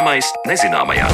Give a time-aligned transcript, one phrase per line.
[0.00, 1.06] Zināmais nezināmajā.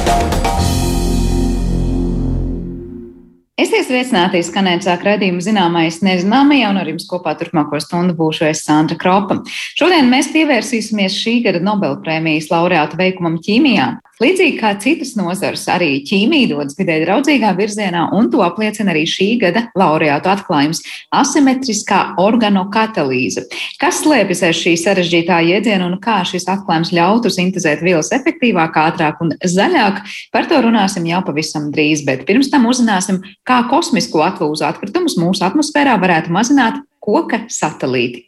[3.58, 8.62] Esiet sveicināti, skanēt sāk redzējumu zināmais nezināmajā, un ar jums kopā turpmāko stundu būšu es
[8.62, 9.40] Sandra Kropa.
[9.74, 13.88] Šodien mēs pievērsīsimies šī gada Nobelprēmijas laureāta veikumam ķīmijā.
[14.16, 19.26] Līdzīgi kā citas nozars, arī ķīmija dodas vidē draudzīgā virzienā, un to apliecina arī šī
[19.42, 20.80] gada laureātu atklājums-
[21.20, 23.44] asimetriskā organokatalīze.
[23.78, 29.20] Kas slēpjas aiz šī sarežģītā jēdziena un kā šis atklājums ļautu sintēzēt vielas efektīvāk, ātrāk
[29.20, 30.00] un zaļāk,
[30.32, 35.44] par to runāsim jau pavisam drīz, bet pirms tam uzzināsim, kā kosmisko atlūzu atkritumus mūsu
[35.44, 38.24] atmosfērā varētu mazināt koka satelīti.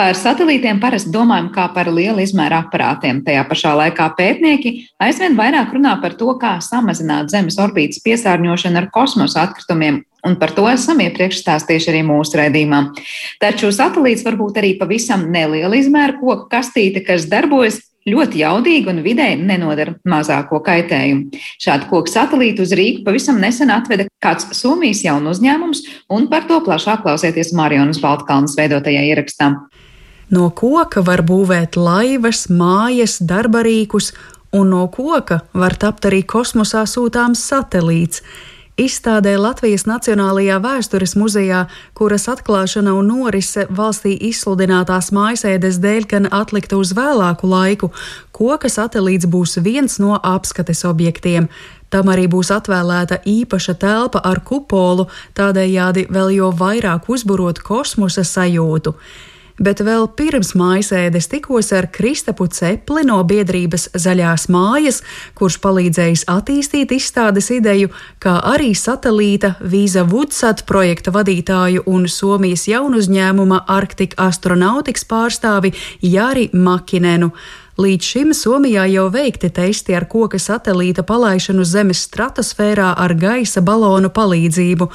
[0.00, 3.18] Par satelītiem parasti domājam kā par lielu izmēru aparātiem.
[3.20, 4.70] Tajā pašā laikā pētnieki
[5.04, 10.54] aizvien vairāk runā par to, kā samazināt Zemes orbītas piesārņošanu ar kosmosa atkritumiem, un par
[10.56, 12.78] to esam iepriekš stāstījuši arī mūsu raidījumā.
[13.44, 19.02] Taču satelīts var būt arī pavisam neliela izmēra koku kastīte, kas darbojas ļoti jaudīgi un
[19.04, 21.42] vidē nenodara mazāko kaitējumu.
[21.60, 25.84] Šādu koku satelītu uz Rīgu pavisam nesen atveda kāds Somijas jaunu uzņēmums,
[26.16, 29.52] un par to plašāk klausieties Marionas Baltkalnas veidotajā ierakstā.
[30.30, 34.12] No koka var būvēt laivas, mājas, darbarīkus,
[34.54, 38.22] un no koka var tapt arī kosmosā sūtāms satelīts.
[38.80, 41.64] Izstādē Latvijas Nacionālajā vēstures muzejā,
[41.98, 47.90] kuras atklāšana un norise valstī izsludinātās mājasēdes dēļ gan atlikta uz vēlāku laiku,
[48.30, 51.50] koka satelīts būs viens no apskates objektiem.
[51.90, 58.94] Tam arī būs atvēlēta īpaša telpa ar kupolu, tādējādi vēl jo vairāk uzburot kosmosa sajūtu
[59.60, 65.02] bet vēl pirms mājasēdes tikos ar Kristapu Cepli no biedrības Zaļās mājas,
[65.38, 73.02] kurš palīdzējis attīstīt izstādes ideju, kā arī satelīta Vīza Vudsat projekta vadītāju un Somijas jaunu
[73.02, 77.34] uzņēmuma Arktika astronautikas pārstāvi Jāri Makinenu.
[77.80, 84.10] Līdz šim Somijā jau veikti testi ar koka satelīta palaišanu Zemes stratosfērā ar gaisa balonu
[84.12, 84.90] palīdzību.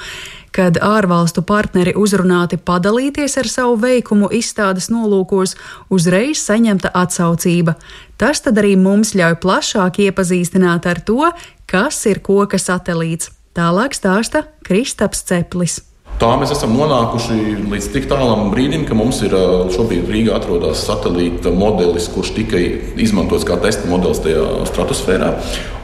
[0.56, 5.58] Kad ārvalstu partneri uzrunāti padalīties ar savu veikumu izstādes nolūkos,
[5.92, 7.74] uzreiz saņemta atsaucība.
[8.16, 11.34] Tas tad arī mums ļauj plašāk iepazīstināt ar to,
[11.68, 13.34] kas ir koka satelīts.
[13.56, 15.82] Tālāk stāsta Kristaps Ceplis.
[16.16, 19.34] Tā mēs esam nonākuši līdz tik tālam brīdim, ka mums ir
[19.76, 22.62] šobrīd Rīgā atrodas satelīta modelis, kurš tika
[23.04, 25.34] izmantots kā testa modelis tajā stratosfērā.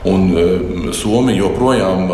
[0.09, 2.07] Un Somija joprojām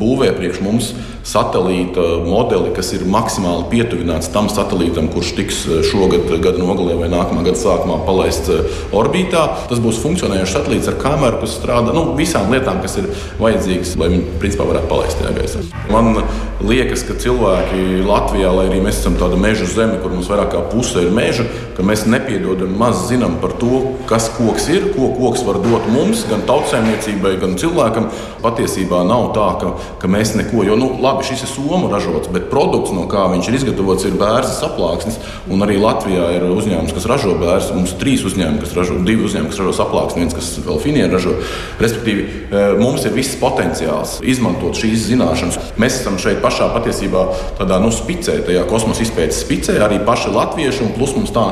[0.00, 0.92] būvē priekš mums
[1.26, 7.10] satelīta modeli, kas ir maksimāli pietuvināts tam satelītam, kurš tiks eh, šogad gada nogalē vai
[7.12, 9.44] nākamā gada sākumā palaists eh, orbītā.
[9.70, 14.10] Tas būs funkcionējošs satelīts ar kameru, kas strādā nu, visām lietām, kas ir vajadzīgas, lai
[14.16, 15.62] viņi principā varētu palaist tajā gaisā.
[15.92, 16.24] Man
[16.62, 20.64] liekas, ka cilvēki Latvijā, lai arī mēs esam tāda meža zeme, kur mums vairāk kā
[20.72, 21.46] puse ir meža,
[21.76, 26.26] ka mēs nepiedodam maz zinām par to, kas koks ir, ko koks var dot mums,
[26.30, 27.01] gan tautsēmniecībai,
[27.42, 28.08] gan cilvēkam.
[28.42, 32.48] Patiesībā nav tā, ka, ka mēs neko, jo nu, labi, šis ir somu ražots, bet
[32.50, 35.18] produkts, no kā viņš ir izgatavots, ir bērns saplāksnis.
[35.52, 37.70] Un arī Latvijā ir uzņēmums, kas ražo bērns.
[37.76, 41.16] Mums ir trīs uzņēmumi, kas ražo, divi uzņēmumi, kas ražo saplāksni, viens, kas vēl finieru
[41.16, 41.36] ražo.
[41.82, 45.58] Respektīvi, e, mums ir viss potenciāls izmantot šīs zināšanas.
[45.80, 47.24] Mēs esam šeit pašā patiesībā
[47.60, 50.90] tādā nu, spicē, tajā kosmosa izpētes spicē, arī paši latvieši.
[50.96, 51.46] Plus mums tā,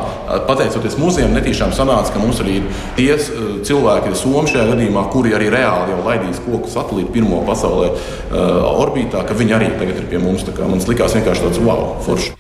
[0.49, 2.69] pateicoties muzejam, netīšām sanāca, ka mums arī ir
[2.99, 7.91] tie e, cilvēki, Somija šajā gadījumā, kuri arī reāli jau laidīs koku satelītu pirmo pasaulē
[7.91, 10.45] uh, orbītā, ka viņi arī tagad ir pie mums.
[10.61, 12.37] Man likās vienkārši tāds wow, forši.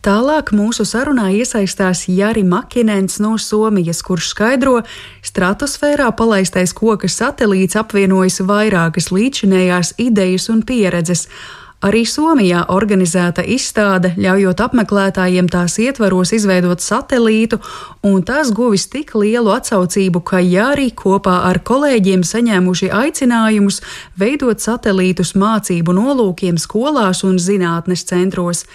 [0.00, 4.78] Tālāk mūsu sarunā iesaistās Jari Makinēns no Somijas, kurš skaidro,
[5.20, 11.26] stratosfērā palaistais koka satelīts apvienojas vairākas līdzinējās idejas un pieredzes.
[11.80, 17.56] Arī Somijā organizēta izstāde, ļaujot apmeklētājiem tās ietvaros izveidot satelītu,
[18.04, 23.80] un tas guvis tik lielu atsaucību, ka Jāri kopā ar kolēģiem saņēmuši aicinājumus
[24.20, 28.66] veidot satelītus mācību nolūkiem skolās un zinātnes centros.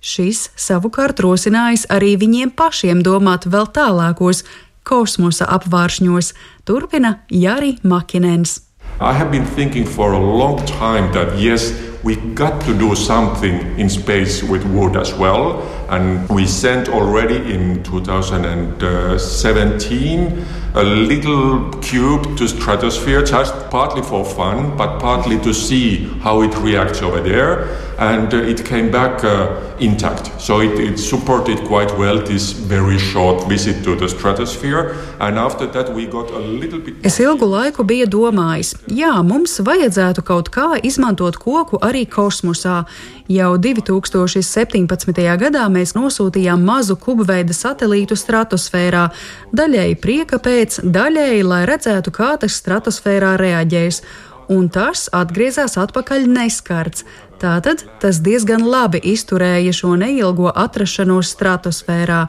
[0.00, 4.40] Šis savukārt rosinājis arī viņiem pašiem domāt vēl tālākos
[4.88, 6.32] kosmosa apvāršņos,
[6.64, 8.62] turpina Jāri Makinens.
[9.00, 11.74] I have been thinking for a long time that yes,
[12.04, 15.62] we got to do something in space with wood as well.
[15.88, 20.44] And we sent already in 2017
[20.74, 26.54] a little cube to stratosphere, just partly for fun, but partly to see how it
[26.58, 27.68] reacts over there.
[27.96, 30.40] And uh, it came back uh, intact.
[30.40, 34.96] So it, it, supported quite well this very short visit to the stratosphere.
[35.20, 37.06] And after that we got a little bit.
[37.06, 42.82] Es ilgu laiku biju domājis, jā, mums vajadzētu kaut kā izmantot koku arī kosmosā.
[43.30, 45.38] Jau 2017.
[45.38, 49.08] gadā mēs nosūtījām mazu kubveida satelītu stratosfērā,
[49.52, 54.02] daļēji prieka pēc, daļēji, lai redzētu, kā tas stratosfērā reaģēs
[54.48, 57.04] un tas atgriezās atpakaļ neskarts.
[57.42, 62.26] Tātad tas diezgan labi izturēja šo neilgo atrašanos stratosfērā.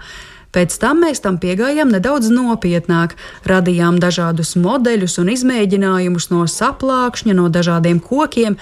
[0.56, 7.50] Pēc tam mēs tam piegājām nedaudz nopietnāk, radījām dažādus modeļus un izmēģinājumus no saplākšņa, no
[7.51, 8.56] dažādiem kokiem,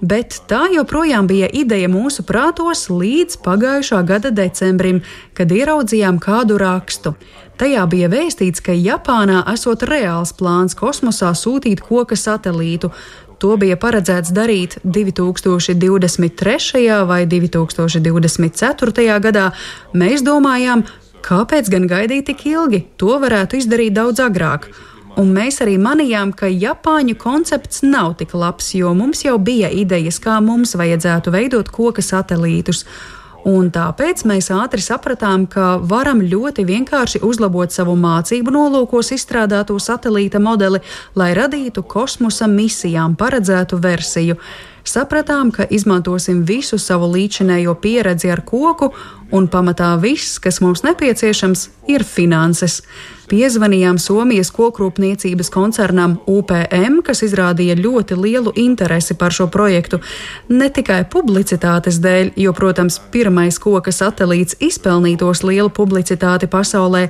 [0.00, 5.02] bet tā joprojām bija ideja mūsu prātos līdz pagājušā gada decembrim,
[5.34, 7.14] kad ieraudzījām kādu rakstu.
[7.60, 12.88] Tajā bija vēstīts, ka Japānā esot reāls plāns kosmosā sūtīt koka satelītu.
[13.40, 17.04] To bija paredzēts darīt 2023.
[17.08, 19.20] vai 2024.
[19.24, 19.46] gadā.
[19.96, 20.84] Mēs domājām,
[21.24, 22.84] kāpēc gan gaidīt tik ilgi?
[23.00, 24.68] To varētu izdarīt daudz agrāk.
[25.18, 30.20] Un mēs arī manījām, ka Japāņu koncepts nav tik labs, jo mums jau bija idejas,
[30.22, 32.84] kā mums vajadzētu veidot koka satelītus.
[33.48, 40.38] Un tāpēc mēs ātri sapratām, ka varam ļoti vienkārši uzlabot savu mācību nolūkos izstrādāto satelīta
[40.42, 40.82] modeli,
[41.16, 44.36] lai radītu kosmosa misijām paredzētu versiju.
[44.84, 48.90] Sapratām, ka izmantosim visu savu līdzinējo pieredzi ar koku,
[49.32, 52.80] un pamatā viss, kas mums nepieciešams, ir finanses.
[53.30, 60.00] Piezvanījām Somijas kokrūpniecības koncernam UPM, kas izrādīja ļoti lielu interesi par šo projektu.
[60.50, 67.04] Ne tikai publicitātes dēļ, jo, protams, pirmais koka satelīts izpelnītos lielu publicitāti pasaulē,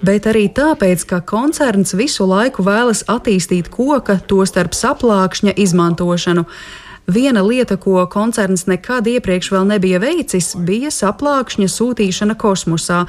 [0.00, 6.48] bet arī tāpēc, ka koncerns visu laiku vēlas attīstīt koka, tostarp saplākšņa izmantošanu.
[7.06, 13.04] Viena lieta, ko koncerns nekad iepriekš vēl nebija veicis, bija saplākšņa sūtīšana kosmosā.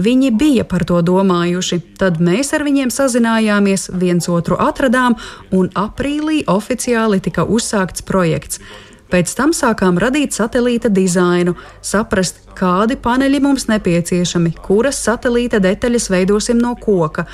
[0.00, 1.82] Viņi bija par to domājuši.
[2.00, 5.18] Tad mēs ar viņiem sazinājāmies, viens otru atradām,
[5.52, 8.62] un aprīlī oficiāli tika uzsākts projekts.
[9.12, 11.52] Pēc tam sākām radīt satelīta dizainu,
[11.84, 17.26] saprast, kādi paneļi mums nepieciešami, kuras satelīta detaļas veidosim no koka.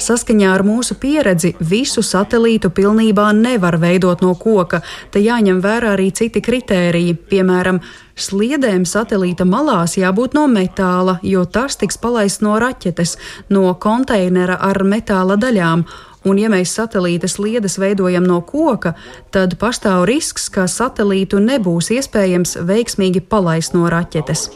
[0.00, 4.80] Saskaņā ar mūsu pieredzi visu satelītu pilnībā nevar veidot no koka,
[5.12, 7.84] te jāņem vērā arī citi kritēriji, piemēram,
[8.16, 13.18] Sliedēm satelīta malās jābūt no metāla, jo tas tiks palaists no raķetes,
[13.52, 15.82] no konteinera ar metāla daļām,
[16.26, 18.96] Un, ja mēs satelīta sliedes veidojam no koka,
[19.30, 24.48] tad pastāv risks, ka satelītu nebūs iespējams veiksmīgi palaist no raķetes.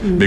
[0.00, 0.18] Mm.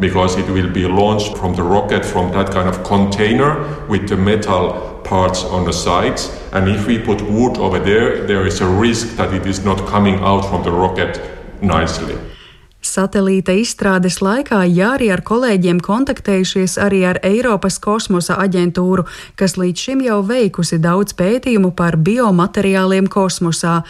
[0.00, 4.16] Because it will be launched from the rocket from that kind of container with the
[4.16, 6.30] metal parts on the sides.
[6.52, 9.86] And if we put wood over there, there is a risk that it is not
[9.86, 11.20] coming out from the rocket
[11.60, 12.16] nicely.
[12.84, 19.06] Satelīta izstrādes laikā Jāri ar kolēģiem kontaktējušies arī ar Eiropas kosmosa aģentūru,
[19.40, 23.80] kas līdz šim jau veikusi daudz pētījumu par biomateriāliem kosmosā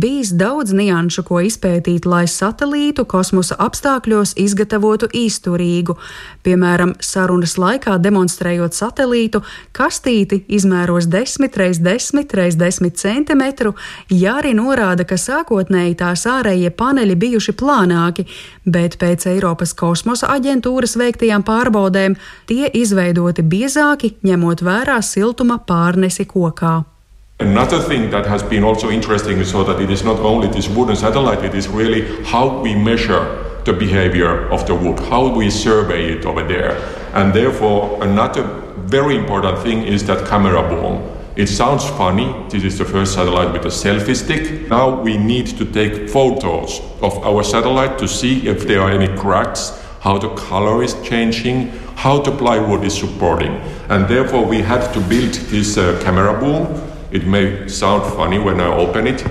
[0.00, 5.96] bijis daudz nianšu, ko izpētīt, lai satelītu kosmosa apstākļos izgatavotu izturīgu.
[6.44, 9.42] Piemēram, sarunas laikā demonstrējot satelītu,
[9.76, 13.72] kastīti izmēros 10 x 10 x 10 cm,
[14.12, 18.26] ja arī norāda, ka sākotnēji tās ārējie paneļi bijuši plānāki,
[18.64, 22.18] bet pēc Eiropas kosmosa aģentūras veiktajām pārbaudēm
[22.50, 26.95] tie izveidoti biezāki, ņemot vērā siltuma pārnesi kokā.
[27.38, 30.70] Another thing that has been also interesting is so that it is not only this
[30.70, 35.50] wooden satellite, it is really how we measure the behavior of the wood, how we
[35.50, 36.78] survey it over there.
[37.12, 38.42] And therefore, another
[38.86, 41.14] very important thing is that camera boom.
[41.36, 42.34] It sounds funny.
[42.48, 44.70] This is the first satellite with a selfie stick.
[44.70, 49.14] Now we need to take photos of our satellite to see if there are any
[49.14, 53.56] cracks, how the color is changing, how the plywood is supporting.
[53.90, 58.60] And therefore, we had to build this uh, camera boom It may sound funny when
[58.60, 59.24] I open it.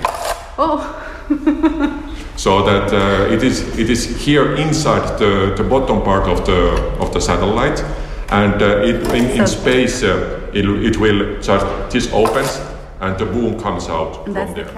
[0.58, 0.80] Oh.
[2.36, 6.76] so that uh, it is it is here inside the, the bottom part of the
[7.00, 7.84] of the satellite,
[8.30, 12.60] and uh, it, in, in space uh, it, it will just this opens
[13.02, 14.70] and the boom comes out from there.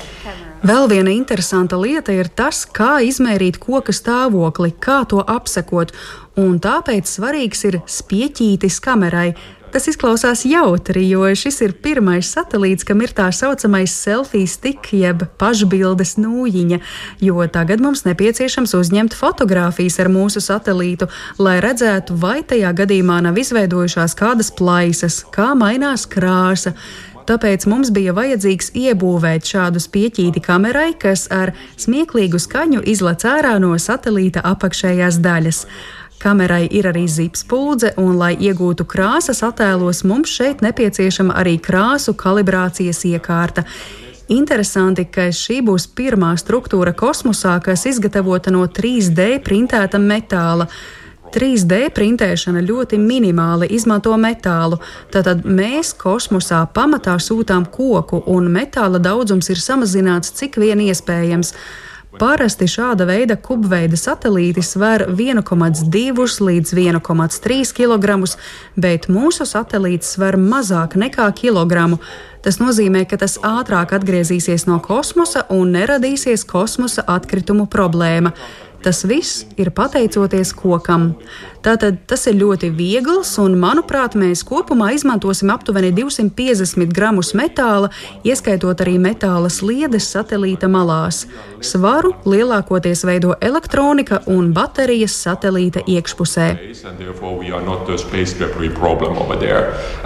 [0.65, 5.93] Vēl viena interesanta lieta ir tas, kā izmērīt koka stāvokli, kā to apsekot,
[6.41, 9.29] un tāpēc svarīgs ir spieķītis kamerai,
[9.77, 15.27] Tas izklausās jautri, jo šis ir pirmais satelīts, kam ir tā saucamais selfie stick, jeb
[15.37, 16.79] pašbildes nūjiņa,
[17.21, 21.05] jo tagad mums nepieciešams uzņemt fotogrāfijas ar mūsu satelītu,
[21.37, 26.73] lai redzētu, vai tajā gadījumā nav izveidojušās kādas plaisas, kā mainās krāsa.
[27.29, 33.75] Tāpēc mums bija vajadzīgs iebūvēt šādu spieķīti kamerai, kas ar smieklīgu skaņu izlec ārā no
[33.77, 35.61] satelīta apakšējās daļas.
[36.17, 43.03] Kamerai ir arī zipspuldze, un, lai iegūtu krāsas attēlos, mums šeit nepieciešama arī krāsu kalibrācijas
[43.05, 43.67] iekārta.
[44.33, 50.67] Interesanti, ka šī būs pirmā struktūra kosmosā, kas izgatavota no 3D printēta metāla.
[51.31, 54.79] 3D printēšana ļoti minimāli izmanto metālu.
[55.13, 61.53] Tātad mēs kosmosā pamatā sūtām koku, un metāla daudzums ir samazināts cik vien iespējams.
[62.17, 66.13] Parasti šāda veida kubveida satelīti sver 1,2
[66.47, 68.15] līdz 1,3 kg,
[68.73, 71.99] bet mūsu satelīts sver mazāk nekā kilogramu.
[72.41, 78.33] Tas nozīmē, ka tas ātrāk atgriezīsies no kosmosa un neradīsies kosmosa atkritumu problēma.
[78.81, 81.11] Tas viss ir pateicoties kokam.
[81.67, 87.89] Tātad tas ir ļoti viegls, un, manuprāt, mēs kopumā izmantosim aptuveni 250 gramus metāla,
[88.23, 91.25] ieskaitot arī metāla sliedes satelīta malās.
[91.59, 96.47] Svaru lielākoties veido elektronika un baterijas satelīta iekšpusē.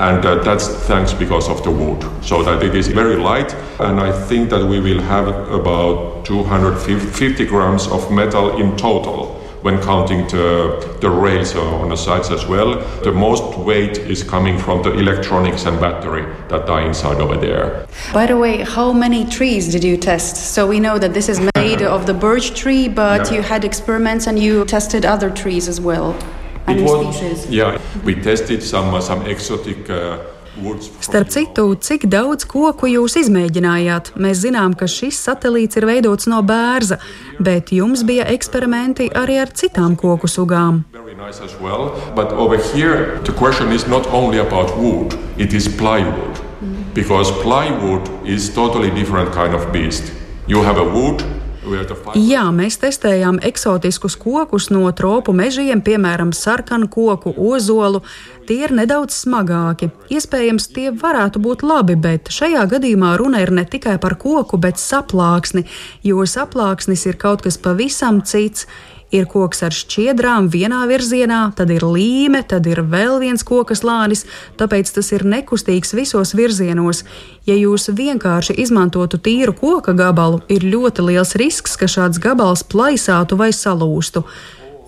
[0.02, 2.10] And uh, that's thanks because of the wood.
[2.24, 7.46] So that it is very light, and I think that we will have about 250
[7.46, 12.80] grams of metal in total when counting the, the rails on the sides as well.
[13.04, 17.88] The most weight is coming from the electronics and battery that are inside over there.
[18.14, 20.54] By the way, how many trees did you test?
[20.54, 23.38] So we know that this is made of the birch tree, but yeah.
[23.38, 26.16] you had experiments and you tested other trees as well.
[26.68, 30.20] It was, yeah, we tested some, uh, some exotic uh,
[31.02, 34.14] Starp citu, cik daudz koku jūs izmēģinājāt?
[34.22, 37.00] Mēs zinām, ka šis satelīts ir veidots no bērza,
[37.42, 40.84] bet jums bija eksperimenti arī ar citām koku sugām.
[41.22, 46.42] Nice well, but over here the question is not only about wood, it is plywood.
[46.62, 46.94] Mm.
[46.96, 50.12] Because plywood is totally different kind of beast.
[50.48, 51.24] You have a wood
[52.18, 58.02] Jā, mēs testējām eksotiskus kokus no tropu mežiem, piemēram, sarkanu koku, ozolu.
[58.50, 59.92] Tie ir nedaudz smagāki.
[60.12, 64.82] Iespējams, tie varētu būt labi, bet šajā gadījumā runa ir ne tikai par koku, bet
[64.82, 65.68] saplāksni,
[66.04, 68.66] jo saplāksnis ir kaut kas pavisam cits.
[69.12, 74.24] Ir koks ar šķiedrām vienā virzienā, tad ir līme, tad ir vēl viens koka slānis,
[74.60, 77.04] tāpēc tas ir nekustīgs visos virzienos.
[77.50, 83.36] Ja jūs vienkārši izmantotu tīru koka gabalu, ir ļoti liels risks, ka šāds gabals plaisātu
[83.36, 84.24] vai salūstu.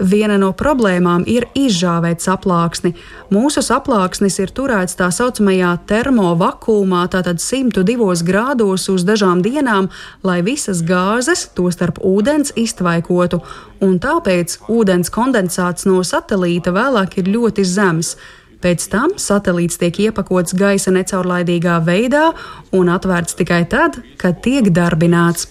[0.03, 2.91] Viena no problēmām ir izžāvēt saplāksni.
[3.31, 9.87] Mūsu saplāksnis ir turēts tā saucamajā termovakumā, tātad 102 grādos uz dažām dienām,
[10.27, 13.39] lai visas gāzes, tostarp ūdens, iztvaikotu,
[13.79, 18.17] un tāpēc ūdens kondensāts no satelīta vēlāk ir ļoti zems.
[18.63, 22.29] Pēc tam satelīts tiek iepakots gaisa necaurlaidīgā veidā
[22.71, 25.49] un atvērts tikai tad, kad tiek darbināts.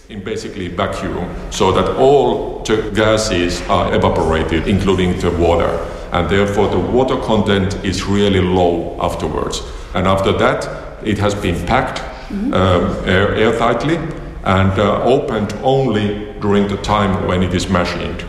[0.79, 1.73] Vacuum, so
[6.13, 9.63] and therefore the water content is really low afterwards.
[9.95, 10.69] And after that,
[11.05, 12.53] it has been packed mm-hmm.
[12.55, 13.97] um, air, airtightly
[14.45, 18.25] and uh, opened only during the time when it is machined.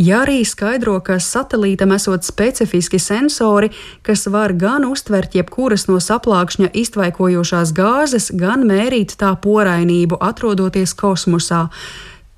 [0.00, 3.68] Ja arī skaidro, ka satelītam esot specifiski sensori,
[4.02, 11.66] kas var gan uztvert jebkuras no saplākšņa iztvaikojošās gāzes, gan mērīt tā porainību, atrodoties kosmosā.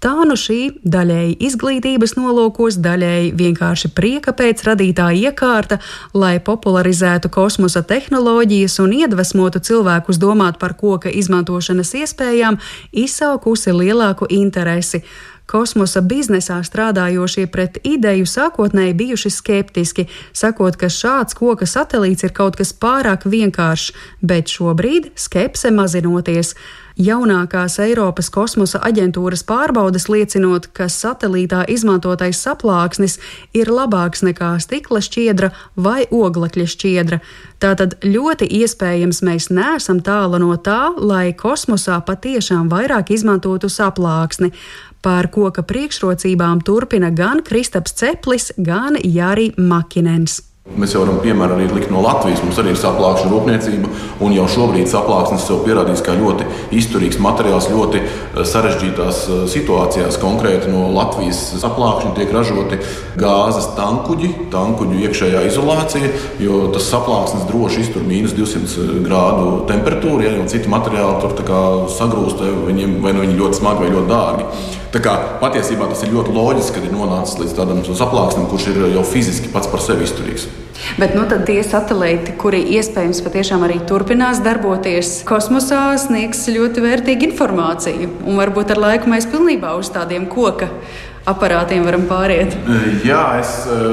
[0.04, 5.78] Tā nu šī daļēji izglītības nolūkos, daļēji vienkārši prieka pēc radītā iekārta,
[6.12, 12.58] lai popularizētu kosmosa tehnoloģijas un iedvesmotu cilvēkus domāt par koka izmantošanas iespējām,
[12.92, 15.00] izsaukusi lielāku interesi.
[15.46, 22.56] Kosmosa biznesā strādājošie pret ideju sākotnēji bijuši skeptiski, sakot, ka šāds koka satelīts ir kaut
[22.56, 23.92] kas pārāk vienkāršs,
[24.24, 26.54] bet šobrīd skepse mazinoties.
[26.94, 33.18] Jaunākās Eiropas kosmosa aģentūras pārbaudes liecinot, ka satelītā izmantotais saplāksnis
[33.50, 37.18] ir labāks nekā stikla šķiedra vai oglekļa šķiedra.
[37.58, 44.54] Tātad ļoti iespējams mēs neesam tālu no tā, lai kosmosā patiešām vairāk izmantotu saplāksni.
[45.02, 50.53] Par koka priekšrocībām turpina gan Kristaps Ceplis, gan Jāri Makinens.
[50.64, 52.40] Mēs jau varam piemēram arī likt no Latvijas.
[52.40, 53.88] Mums arī ir saplākšana rūpniecība,
[54.24, 56.46] un jau šobrīd saplāksnes sev pierādījis kā ļoti
[56.78, 60.16] izturīgs materiāls ļoti eh, sarežģītās eh, situācijās.
[60.22, 62.78] Konkrēti no Latvijas saplākšņa tiek ražoti
[63.20, 70.32] gāzes tankuģi, tankuģu iekšējā izolācija, jo tas saplāksnes droši iztur mīnus 200 grādu temperatūru, ja
[70.38, 72.40] jau citi materiāli tur sagrūst,
[72.70, 74.73] viņiem, vai nu viņi ļoti smagi vai ļoti dārgi.
[74.94, 78.84] Tā kā patiesībā tas ir ļoti loģiski, kad ir nonācis līdz tādam saplāksnim, kurš ir
[78.92, 80.44] jau fiziski pats par sevi izturīgs.
[81.00, 88.10] Bet nu, tie satelīti, kuri iespējams patiešām arī turpinās darboties kosmosā, sniegs ļoti vērtīgu informāciju.
[88.22, 90.70] Un varbūt ar laiku mēs pilnībā uz tādiem koka
[91.28, 92.52] aparātiem varam pāriet.
[93.06, 93.52] Jā, es,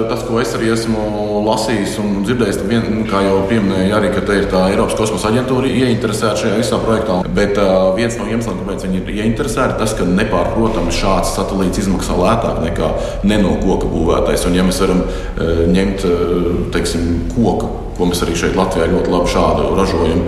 [0.10, 1.06] tas, ko es arī esmu
[1.46, 5.72] lasījis un dzirdējis, vien, nu, kā jau pieminēja, arī ka ir tā Eiropas kosmosa aģentūra
[5.72, 7.22] ieinteresēta šajā visā projektā.
[7.32, 12.18] Bet uh, viens no iemesliem, kāpēc viņi ir ieinteresēti, tas, ka nepārprotami šāds satelīts izmaksā
[12.20, 12.92] lētāk nekā
[13.32, 14.48] ne no koka būvētais.
[14.50, 19.14] Un, ja mēs varam uh, ņemt uh, teiksim, koku, ko mēs arī šeit Latvijā ļoti
[19.14, 20.26] labi šādu ražojam,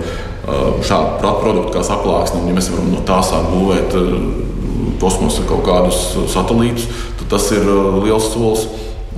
[0.84, 3.94] šādu produktu kā saplāksni, un ja mēs varam no tā sākt būvēt
[5.04, 6.00] kosmosa kaut kādus
[6.32, 6.88] satelītus,
[7.20, 8.66] tad tas ir uh, liels solis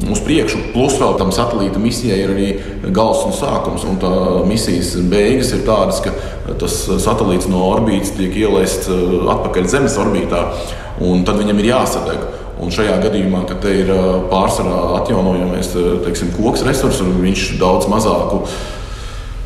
[0.04, 0.58] uz priekšu.
[0.74, 2.48] Plus vēl tam satelīta misijai ir arī
[2.94, 3.86] gals un sākums.
[3.88, 4.12] Un tā
[4.48, 6.12] misijas beigas ir tādas, ka
[6.60, 8.90] tas satelīts no orbītas tiek ielaists
[9.36, 10.42] atpakaļ Zemes orbītā,
[11.04, 12.26] un tad viņam ir jāsadeg.
[12.60, 13.90] Un šajā gadījumā, kad te ir
[14.30, 15.74] pārsvarā atjaunojamais
[16.06, 18.46] teiksim, koks resurss, un viņš daudz mazāku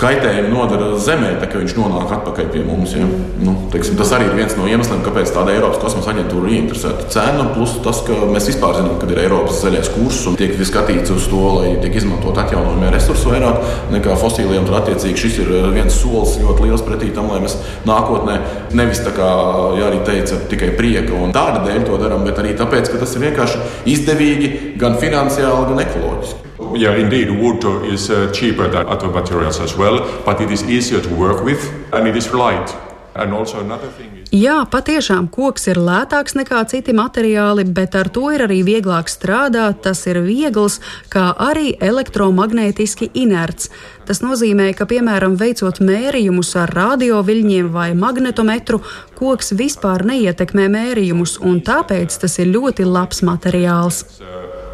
[0.01, 2.95] kaitējumu nodara zemē, tā, ka viņš nonāk atpakaļ pie mums.
[2.97, 3.07] Ja?
[3.45, 7.07] Nu, teiksim, tas arī ir viens no iemesliem, kāpēc tāda Eiropas kosmosa aģentūra ir interesēta.
[7.13, 11.13] Cena plus tas, ka mēs vispār zinām, ka ir Eiropas zaļais kurs un tiek skatīts
[11.15, 14.69] uz to, lai tiek izmantot atjaunojamie resursi vairāk nekā fosiliem.
[14.69, 17.57] Tad, attiecīgi, šis ir viens solis ļoti liels pretī tam, lai mēs
[17.89, 18.39] nākotnē
[18.77, 19.31] nevis tā kā
[19.81, 23.29] Jāri teica, tikai prieka un tāda dēļ to darām, bet arī tāpēc, ka tas ir
[23.29, 23.65] vienkārši
[23.95, 26.50] izdevīgi gan finansiāli, gan ekoloģiski.
[26.75, 31.01] Yeah, indeed, wood is uh, cheaper than other materials as well, but it is easier
[31.01, 31.61] to work with
[31.93, 32.71] and it is light.
[34.31, 39.83] Jā, patiešām koks ir lētāks nekā citi materiāli, bet ar to ir arī vieglāk strādāt.
[39.83, 40.79] Tas ir viegls,
[41.11, 43.69] kā arī elektromagnētiski inerts.
[44.07, 48.79] Tas nozīmē, ka, piemēram, veicot mērījumus ar radioviļņiem vai magnetometru,
[49.19, 54.05] koks vispār neietekmē mērījumus, un tāpēc tas ir ļoti labs materiāls.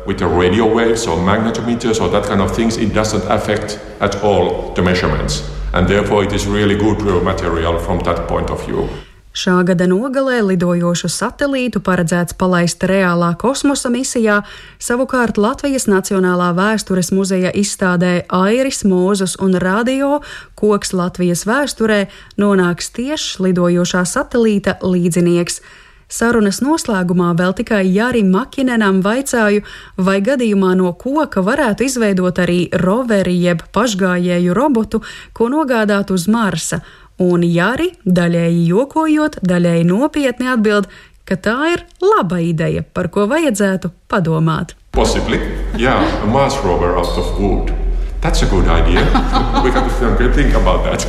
[0.06, 4.22] With the radio waves or magnetometers or that kind of things, it doesn't affect at
[4.22, 5.42] all the measurements.
[5.75, 8.88] And therefore, it is really good material from that point of view.
[9.36, 14.38] Šā gada nogalē lidojošu satelītu paredzēts palaist reālā kosmosa misijā,
[14.80, 20.22] savukārt Latvijas Nacionālā vēstures muzeja izstādē Airis, Mūzus un Radio
[20.57, 22.07] koks Latvijas vēsturē
[22.40, 25.61] nonāks tieši lidojošā satelīta līdzinieks.
[26.07, 29.64] Sarunas noslēgumā vēl tikai Jārim Makinenam vaicāju,
[29.99, 35.03] vai gadījumā no koka varētu izveidot arī roveri jeb pašgājēju robotu,
[35.35, 36.81] ko nogādāt uz Marsa.
[37.19, 40.87] Un Jāri, daļēji jokojot, daļēji nopietni atbild,
[41.27, 44.77] ka tā ir laba ideja, par ko vajadzētu padomāt.
[44.92, 45.40] Possibly,
[45.77, 47.75] yeah, a Mars rover out of wood.
[48.21, 49.03] That's a good idea.
[49.64, 51.05] we have to think about that.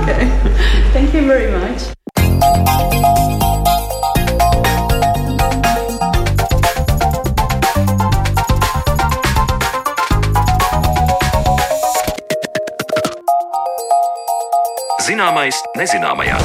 [0.00, 0.26] okay,
[0.92, 1.43] thank you very
[15.04, 16.38] Zināmais nezināmajā.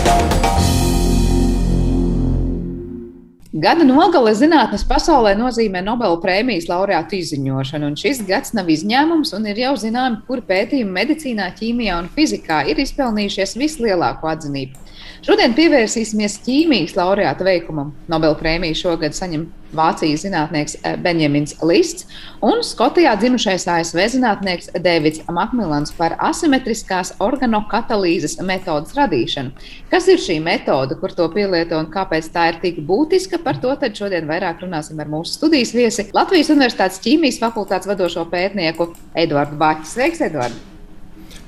[3.63, 9.47] Gada nogale zinātnes pasaulē nozīmē Nobela prēmijas laureātu izziņošanu, un šis gads nav izņēmums, un
[9.47, 14.88] ir jau zināms, kur pētījumi medicīnā, ķīmijā un fizikā ir izpelnījušies vislielāko atzinību.
[15.19, 17.89] Šodien pievērsīsimies ķīmijas laureāta veikumam.
[18.07, 22.07] Nobela prēmiju šogad saņem Vācijas zinātnieks eh, Benjamins Lists
[22.41, 29.51] un Skotijā dzimušais ASV zinātnieks Dēvids Makmilans par asimetriskās organokatalīzes metodas radīšanu.
[29.91, 33.43] Kas ir šī metode, kur to pielieto un kāpēc tā ir tik būtiska?
[33.43, 38.93] Par to šodien vairāk runāsim ar mūsu studijas viesi Latvijas Universitātes ķīmijas fakultātes vadošo pētnieku
[39.13, 39.85] Eduardu Baķu.
[39.91, 40.67] Sveiks, Eduards!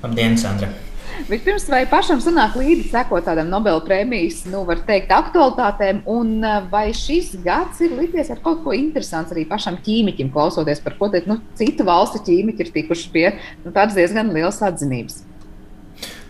[0.04, 0.91] Labdien, Sandra!
[1.30, 6.60] Vispirms, vai pašam sanāk līdzi sekot tādam Nobela prēmijas, nu, var teikt, aktualitātēm, un eh,
[6.72, 11.12] vai šis gads ir licies ar kaut ko interesantu arī pašam ķīmiķim, klausoties par ko
[11.14, 15.22] teikt, nu, citu valstu ķīmiķi ir tikuši pie nu, tādas diezgan lielas atzinības.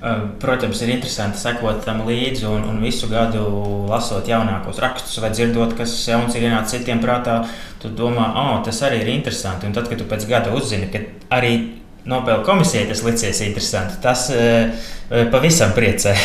[0.01, 3.43] Eh, protams, ir interesanti sekot tam līdzi un, un visu gadu
[3.85, 7.43] lasot jaunākos rakstus vai dzirdot, kas jauns ir ienācis citiem prātā.
[7.83, 9.69] Tu domā, oh, tas arī ir interesanti.
[9.69, 11.03] Un tad, kad tu pēc gada uzzini, ka
[11.37, 11.53] arī
[12.05, 13.99] Nobela komisijai tas licies interesanti.
[14.01, 14.87] Tas uh,
[15.33, 16.15] pavisam priecē.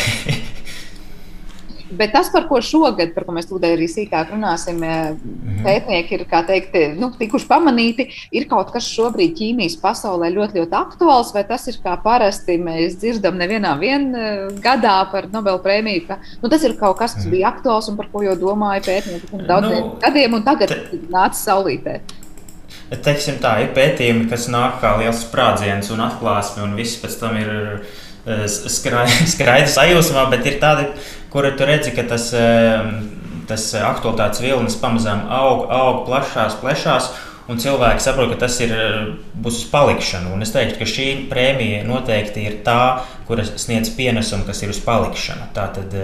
[1.97, 5.61] Bet tas, par ko šogad, par ko mēs tūdaļ arī sīkāk runāsim, mhm.
[5.63, 11.31] pētnieki ir teikt, nu, tikuši pamanīti, ir kaut kas šobrīd ķīmijas pasaulē ļoti, ļoti aktuāls,
[11.35, 14.09] vai tas ir kā parasti mēs dzirdam nevienā vien
[14.63, 17.35] gadā par Nobela prēmiju, ka nu, tas ir kaut kas, kas mhm.
[17.37, 20.75] bija aktuāls un par ko jau domāja pētnieki pirms daudziem nu, gadiem, un tagad
[21.07, 22.01] nāca saulītē.
[22.87, 27.35] Teiksim tā, ir pētījumi, kas nāk kā liels sprādziens un atklāsme, un viss pēc tam
[27.35, 30.85] ir eh, skaidrs sajūsmā, bet ir tādi,
[31.33, 32.87] kuri tu redzi, ka tas, eh,
[33.49, 37.11] tas aktualitātes vilnis pamazām aug, aug, plašās, plešās.
[37.47, 38.73] Un cilvēki saprot, ka tas ir,
[39.39, 40.33] būs uz palikšanu.
[40.35, 44.81] Un es teiktu, ka šī prēmija noteikti ir tā, kuras sniedz pienesumu, kas ir uz
[44.83, 45.47] palikšanu.
[45.55, 45.95] Tā tad,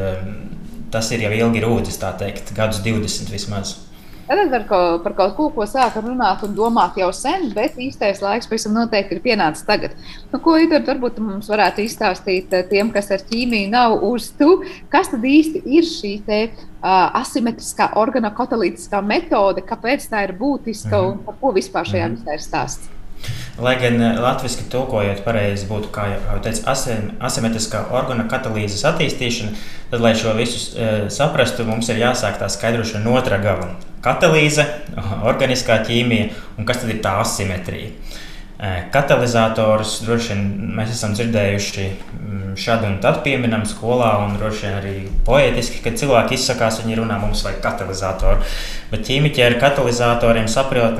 [0.95, 3.75] tas ir jau ilgi rūdzis, tā teikt, gadus 20 vismaz.
[4.27, 8.21] Tad var ko, par kaut ko, ko sākam runāt un domāt jau sen, bet īstais
[8.23, 9.97] laiks pavisam noteikti ir pienācis tagad.
[10.31, 14.61] Nu, ko Idor, varbūt mums varētu izstāstīt eh, tiem, kas ar ķīmiju nav uz tu,
[14.93, 21.03] kas tad īsti ir šī te uh, asimetriskā organokatalītiskā metode, kāpēc tā ir būtiska mm
[21.03, 21.11] -hmm.
[21.11, 22.23] un par ko vispār šajā mm -hmm.
[22.23, 23.02] visā ir stāsts?
[23.61, 26.63] Lai gan eh, latviešu tulkojot, pareizi būtu, kā jau teicu,
[27.21, 29.53] asimetriskā orgāna katalīzes attīstīšana,
[29.91, 33.75] tad, lai šo visu e, saprastu, mums ir jāsāk tā skaidrošana no otrā gala.
[34.03, 34.65] Katalīze,
[35.31, 37.93] organiskā ķīmija un kas tad ir tā asimetrija.
[38.93, 40.43] Katalizatorus droši vien
[40.77, 44.93] mēs esam dzirdējuši mm, šādu un tādu pieminam skolā, un droši vien arī
[45.27, 48.45] poetiski, kad cilvēki izsakās, viņi runā mums vajag katalizatoru.
[48.91, 50.99] Bet ķīmiķi ar katalizatoriem saprot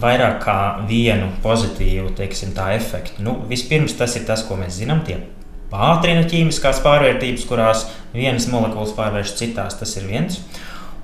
[0.00, 3.24] vairāk kā vienu pozitīvu teiksim, efektu.
[3.26, 5.04] Nu, vispirms tas ir tas, ko mēs zinām.
[5.06, 5.18] Tie
[5.72, 9.78] pātrina ķīmiskās pārvērtības, kurās vienas molekulas pārvēršas citās.
[9.80, 10.40] Tas ir viens.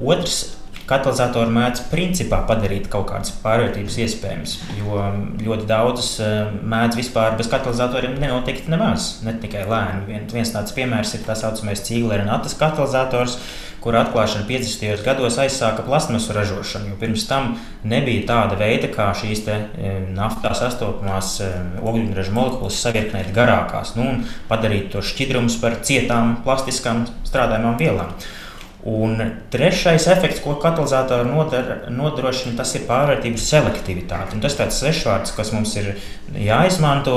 [0.00, 4.54] Otrs katalizatori mēdz principā padarīt kaut kādas pārvērtības iespējamas.
[4.78, 5.00] Jo
[5.42, 10.22] ļoti daudzas eh, mēdz vispār bez katalizatoriem nenotikt nemaz, ne tikai lēni.
[10.32, 13.38] Viens tāds piemērs ir tā saucamais Cīglera un Atas katalizators,
[13.82, 15.02] kur atklāšana 50.
[15.02, 16.94] gados aizsāka plasmasu ražošanu.
[17.00, 17.56] Pirms tam
[17.88, 24.06] nebija tāda veida, kā šīs te, eh, naftā sastopamās eh, ogļūdeņraža molekulas savienot garākās nu,
[24.12, 28.14] un padarīt to šķidrumus par cietām, plastiskām strādājumām vielām.
[28.82, 31.28] Un trešais efekts, ko katalizatori
[31.94, 34.34] nodrošina, tas ir pārvērtības selektivitāte.
[34.34, 35.92] Un tas ir svešvārds, kas mums ir
[36.34, 37.14] jāizmanto,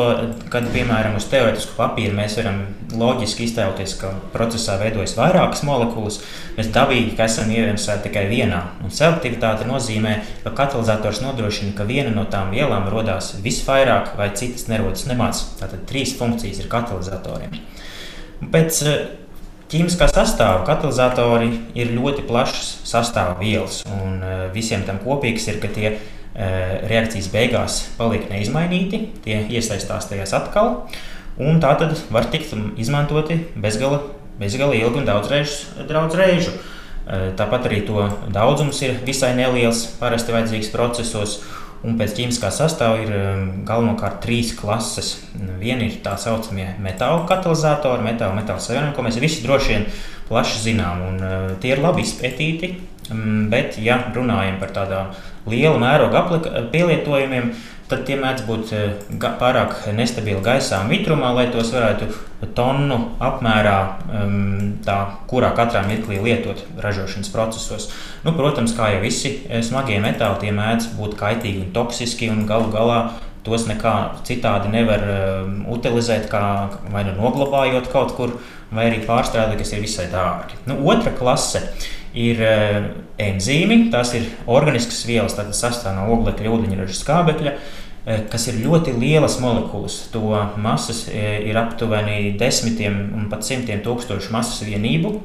[0.54, 2.60] kad, piemēram, uz teorētisku papīra mēs varam
[2.94, 6.20] loģiski iztēloties, ka procesā veidojas vairākas molekulas.
[6.60, 8.62] Mēs dabīgi esam ieviesēti tikai vienā.
[8.86, 14.70] Un selektivitāte nozīmē, ka katalizators nodrošina, ka viena no tām vielām radās visvairāk, vai citas
[14.70, 15.48] nerodas nemaz.
[15.58, 17.58] Tātad trīs funkcijas ir katalizatoriem.
[18.54, 18.86] Pēc
[19.66, 25.88] Ķīmiskā sastāvā katalizatori ir ļoti plašs sastāvvielas, un e, visiem tam kopīgs ir, ka tie
[25.90, 25.98] e,
[26.86, 30.84] reakcijas beigās paliek neizmainīti, tie iesaistās tajās atkal,
[31.42, 34.04] un tā tad var tikt izmantoti bezgala,
[34.38, 35.88] bezgala ilgi un daudz reižu.
[35.90, 36.54] Daudz reižu.
[36.54, 38.06] E, tāpat arī to
[38.38, 41.40] daudzums ir visai neliels, parasti vajadzīgs procesos.
[41.86, 45.12] Un pēc ķīmiskā sastāvā ir um, galvenokārt trīs klases.
[45.62, 49.86] Viena ir tā saucamie metāla katalizatori, metāla, metāla savienojumi, ko mēs visi droši vien
[50.30, 51.04] plaši zinām.
[51.12, 52.72] Un, uh, tie ir labi izpētīti,
[53.14, 55.14] um, bet, ja runājam par tādām
[55.52, 56.26] liela mēroga
[56.74, 57.54] pielietojumiem,
[57.90, 58.94] tad tie mēdz būt eh,
[59.40, 62.10] pārāk nestabili gaisā un mitrumā, lai tos varētu
[62.58, 63.78] tonu apmērā,
[64.22, 64.98] um, tā,
[65.30, 67.88] kurā katrā mirklī lietot ražošanas procesos.
[68.26, 72.46] Nu, protams, kā jau visi eh, smagie metāli, tie mēdz būt kaitīgi un toksiski un
[72.50, 73.00] galu galā.
[73.46, 76.42] Tos nekā citādi nevar um, utilizēt, kā
[76.90, 78.40] vai nu noglabājot kaut kur,
[78.74, 80.58] vai arī pārstrādāt, kas ir visai dārgi.
[80.66, 81.62] Nu, otra klase
[82.16, 82.90] ir uh,
[83.22, 83.90] enzīmi.
[83.94, 89.38] Tās ir organiskas vielas, tādas sastāv no oglekļa, ūdeņraža skābekļa, uh, kas ir ļoti lielas
[89.44, 90.02] molekulas.
[90.16, 95.18] To masas uh, ir aptuveni desmitiem un pat simtiem tūkstošu masas vienību.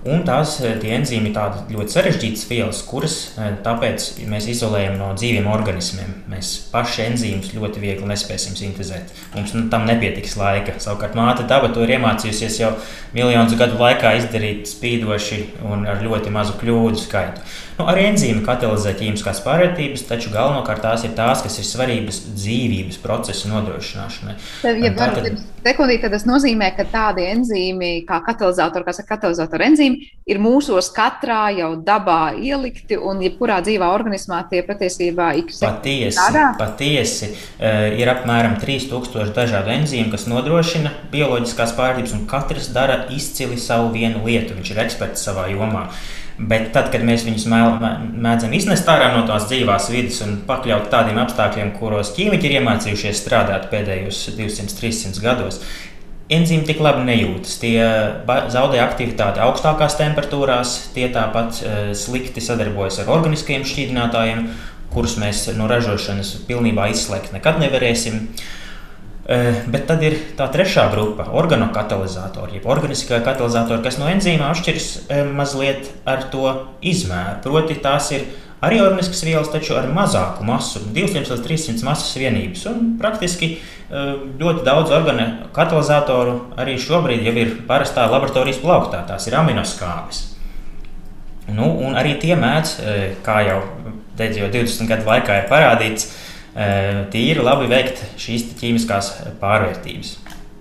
[0.00, 5.48] Un tās eh, enzīmi ir ļoti sarežģītas vielas, kuras eh, tāpēc mēs izolējam no dzīviem
[5.52, 6.14] organismiem.
[6.32, 9.12] Mēs paši enzīmus ļoti viegli nespēsim sintēzēt.
[9.34, 10.78] Mums nu, tam nepietiks laika.
[10.80, 12.72] Savukārt māte daba to ir iemācījusies jau
[13.12, 17.44] miljonus gadu laikā izdarīt spīdoši un ar ļoti mazu kļūdu skaitu.
[17.80, 22.98] Nu, arī enzīmi katalizē ķīmiskās pārvērtības, taču galvenokārt tās ir tās, kas ir svarīgas dzīvības
[23.00, 24.34] procesu nodrošināšanai.
[24.60, 25.30] Tad, ja varu
[25.64, 30.90] sekundīt, tad tas nozīmē, ka tādi enzīmi kā katalizatori, kas ir katalizatori enzīmi, ir mūsos
[30.92, 36.44] katrā jau dabā ielikti un jebkurā dzīvā organismā tie patiesībā ir patiesi.
[36.60, 43.56] Patiesi uh, ir apmēram 3000 dažādu enzīmu, kas nodrošina bioloģiskās pārvērtības, un katrs dara izcili
[43.56, 44.60] savu vienu lietu.
[44.60, 45.88] Viņš ir eksperts savā jomā.
[45.88, 50.86] Uh, Bet tad, kad mēs viņus mēdzam iznest ārā no tās dzīvās vidas un pakļaut
[50.92, 55.58] tādiem apstākļiem, kuros ķīmiķi ir iemācījušies strādāt pēdējos 200-300 gados,
[56.32, 57.58] enzīmi tik labi nejūtas.
[57.60, 57.74] Tie
[58.54, 64.46] zaudē aktivitāti augstākās temperatūrās, tie tāpat uh, slikti sadarbojas ar organiskiem šķīdinātājiem,
[64.94, 68.24] kurus mēs no ražošanas pilnībā izslēgt nekad nevarēsim.
[68.30, 68.59] Uh,
[69.70, 75.24] bet tad ir tā trešā grupa- organokatalizatori, jeb organiskie katalizatori, kas no enzīmām atšķiras eh,
[75.24, 77.36] mazliet ar to izmēru.
[77.44, 78.24] Proti, tās ir
[78.60, 82.64] arī organiskas vielas, taču ar mazāku masu, 200 līdz 300 masas vienības.
[82.72, 89.04] Un praktiski eh, ļoti daudz organokatalizatoru arī šobrīd jau ir parastā laboratorijas plauktā.
[89.06, 90.24] Tās ir aminoskābes.
[91.50, 92.74] Nu, un arī tie mēdz,
[93.26, 93.62] kā jau
[94.18, 96.10] teicu, jau 20 gadu laikā ir parādīts,
[97.12, 100.16] tīri labi veikt šīs ķīmiskās pārvērtības.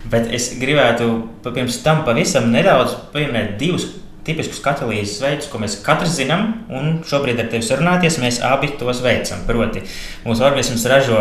[0.10, 1.10] Bet es gribētu
[1.43, 3.89] pirms tam pavisam nedaudz pieminēt divus
[4.30, 6.43] tipiskus katalīzes veidus, ko mēs katrs zinām,
[6.75, 9.41] un šobrīd ar tevi sarunāties, mēs abi tos veicam.
[9.47, 9.82] Proti,
[10.25, 11.17] mūsu organisms ražo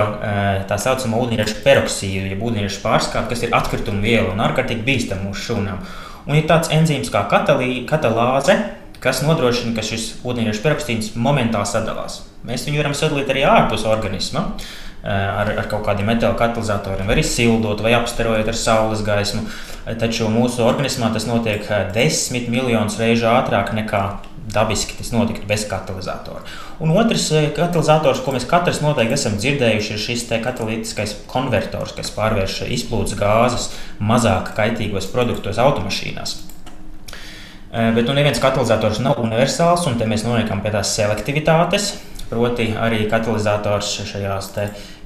[0.68, 5.46] tā saucamo ūdeņraža peroksīdu, jeb ūdeņraža pārskāpi, kas ir atkrituma viela un ārkārtīgi bīstama mūsu
[5.48, 5.80] šūnām.
[6.28, 8.58] Un ir tāds enzīms kā katalī, katalāze,
[9.04, 12.22] kas nodrošina, ka šis ūdeņraža peroksīds momentāli sadalās.
[12.46, 14.50] Mēs viņu varam sadalīt arī ārpus organisma.
[15.08, 19.44] Ar, ar kaut kādiem metāla katalizatoriem, vai arī sildot, vai apstarojot ar saules gaismu.
[20.00, 21.62] Taču mūsu organismā tas notiek
[21.94, 24.02] desmit miljonus reižu ātrāk nekā
[24.52, 26.42] dabiski tas notiktu bez katalizatora.
[26.80, 32.62] Un otrs katalizators, ko mēs katrs noteikti esam dzirdējuši, ir šis katalītiskais konvertors, kas pārvērš
[32.66, 36.38] izplūdes gāzes mazāk kaitīgos produktos automašīnās.
[37.68, 41.96] Bet nu, neviens katalizators nav universāls, un te mēs nonākam pie tās selektivitātes.
[42.28, 44.50] Proti, arī katalizators šajās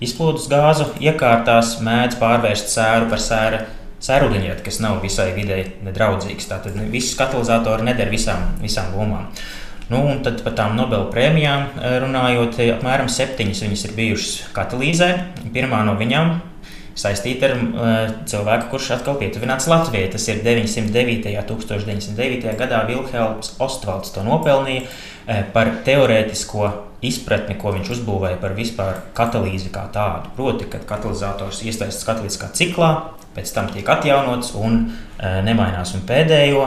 [0.03, 3.63] izplūdes gāzu iekārtās mēdz pārvērst sēru par sēru
[4.03, 6.49] sērūdeņieti, kas nav visai videi nedraudzīgs.
[6.51, 9.29] Tātad visus katalizatori neder visām, visām lomām.
[9.93, 15.11] Nu, un tad par tām Nobela prēmijām runājot, apmēram septiņas viņas ir bijušas katalīzē.
[15.55, 16.39] Pirmā no viņām
[16.99, 20.11] saistīta ar uh, cilvēku, kurš atkal pietuvināts Latvijai.
[20.13, 21.33] Tas ir 909.
[21.39, 22.55] un 1909.
[22.59, 26.71] gadā Vilhelms Ostvalds to nopelnīja uh, par teorētisko
[27.03, 30.33] izpratni, ko viņš uzbūvēja par vispār katalīzi kā tādu.
[30.37, 32.93] Proti, kad katalizators iesaistīts katalītiskā ciklā,
[33.37, 35.97] pēc tam tiek atjaunots un uh, nemainās.
[35.97, 36.67] Un pēdējo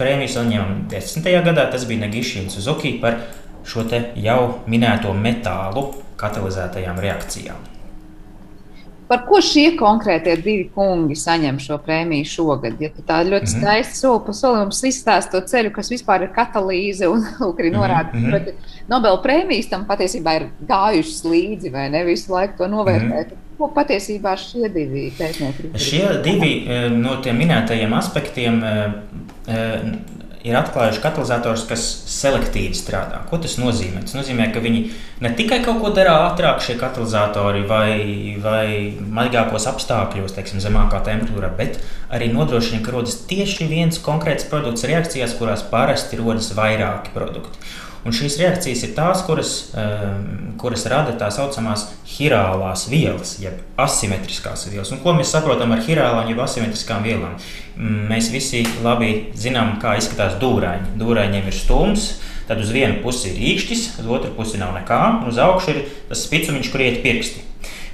[0.00, 1.28] prēmiju saņēma 10.
[1.46, 3.20] gadā, tas bija Negišķins Zuki par
[3.68, 3.84] šo
[4.16, 7.79] jau minēto metālu katalizētajām reakcijām.
[9.10, 12.76] Par ko šie konkrētie divi kungi saņem šo prēmiju šogad?
[12.78, 13.62] Ja tā ļoti mm -hmm.
[13.64, 17.24] skaisti soli pa solim mums izstāsta to ceļu, kas vispār ir katalīze un
[17.58, 18.44] arī norāda, mm -hmm.
[18.44, 23.26] ka Nobela prēmijas tam patiesībā ir gājušas līdzi vai ne visu laiku to novērtēt.
[23.26, 23.58] Mm -hmm.
[23.58, 25.78] Ko patiesībā šie divi pētnieki ir?
[25.78, 28.92] Šie divi eh, no tiem minētajiem aspektiem eh,
[29.48, 29.82] eh,
[30.46, 33.20] ir atklājuši katalizators, kas selektīvi strādā.
[33.28, 34.04] Ko tas nozīmē?
[34.06, 34.82] Tas nozīmē, ka viņi
[35.24, 37.92] ne tikai kaut ko dara ātrāk, šie katalizatori vai,
[38.40, 38.64] vai
[39.00, 45.36] maigākos apstākļos, teiksim, zemākā temperatūrā, bet arī nodrošina, ka rodas tieši viens konkrēts produkts reakcijās,
[45.38, 47.60] kurās parasti rodas vairāki produkti.
[48.00, 54.64] Un šīs reakcijas ir tās, kuras, um, kuras rada tā saucamās hirālās vielas, jeb asimetriskās
[54.70, 54.92] vielas.
[54.94, 57.34] Un ko mēs saprotam ar hirālām, jeb asimetriskām vielām?
[57.76, 60.94] Mēs visi labi zinām, kā izskatās dūraini.
[61.00, 62.06] Dūrainiem ir stūms,
[62.48, 65.82] tad uz vienu pusi ir īkšķis, uz otru pusi nav nekā, un uz augšu ir
[66.08, 67.44] tas spicumiņš, kur iet pirksti.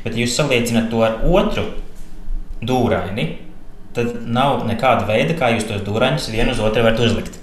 [0.05, 1.67] Bet, ja jūs salīdzināt to ar otru
[2.63, 3.27] dūraini,
[3.97, 7.41] tad nav nekāda veida, kā jūs tos dūrainus vienu uz otru varat uzlikt.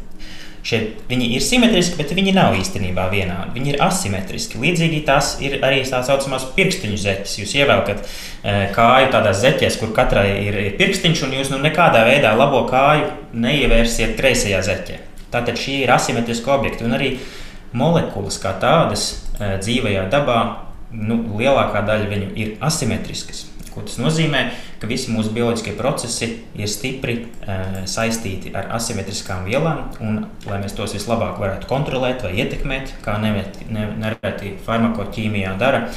[0.64, 0.78] Šie,
[1.10, 3.52] viņi ir simetriski, bet viņi nav īstenībā vienādi.
[3.58, 4.62] Viņi ir asimetriski.
[4.64, 7.34] Līdzīgi tās ir arī tā saucamās pirkstiņu zeķes.
[7.42, 12.06] Jūs ievelkat e, kāju tādās zeķēs, kur katrai ir, ir pirkstiņš, un jūs nu nekādā
[12.08, 13.12] veidā labo kāju
[13.44, 15.00] neievērsiet kreisajā zeķē.
[15.36, 16.88] Tātad šie ir asimetriski objekti.
[16.88, 17.16] Un arī
[17.76, 20.40] molekulas kā tādas e, dzīvajā dabā,
[20.96, 23.50] nu, lielākā daļa viņu ir asimetriskas.
[23.74, 24.44] Ko tas nozīmē?
[24.82, 27.56] Ka visi mūsu bioloģiskie procesi ir stipri e,
[27.90, 33.66] saistīti ar asimetriskām vielām, un, lai mēs tos vislabāk varētu kontrolēt vai ietekmēt, kā nereti
[33.74, 33.88] ne,
[34.68, 35.88] farmakoķīmijā dara,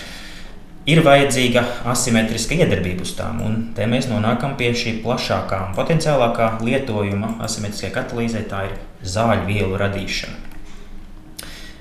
[0.89, 3.43] ir vajadzīga asimetriska iedarbība uz tām.
[3.45, 9.49] Un te mēs nonākam pie šī plašākā un potenciālākā lietojuma asimetriskajai katalīzei, tā ir zāļu
[9.51, 10.46] vielu radīšana.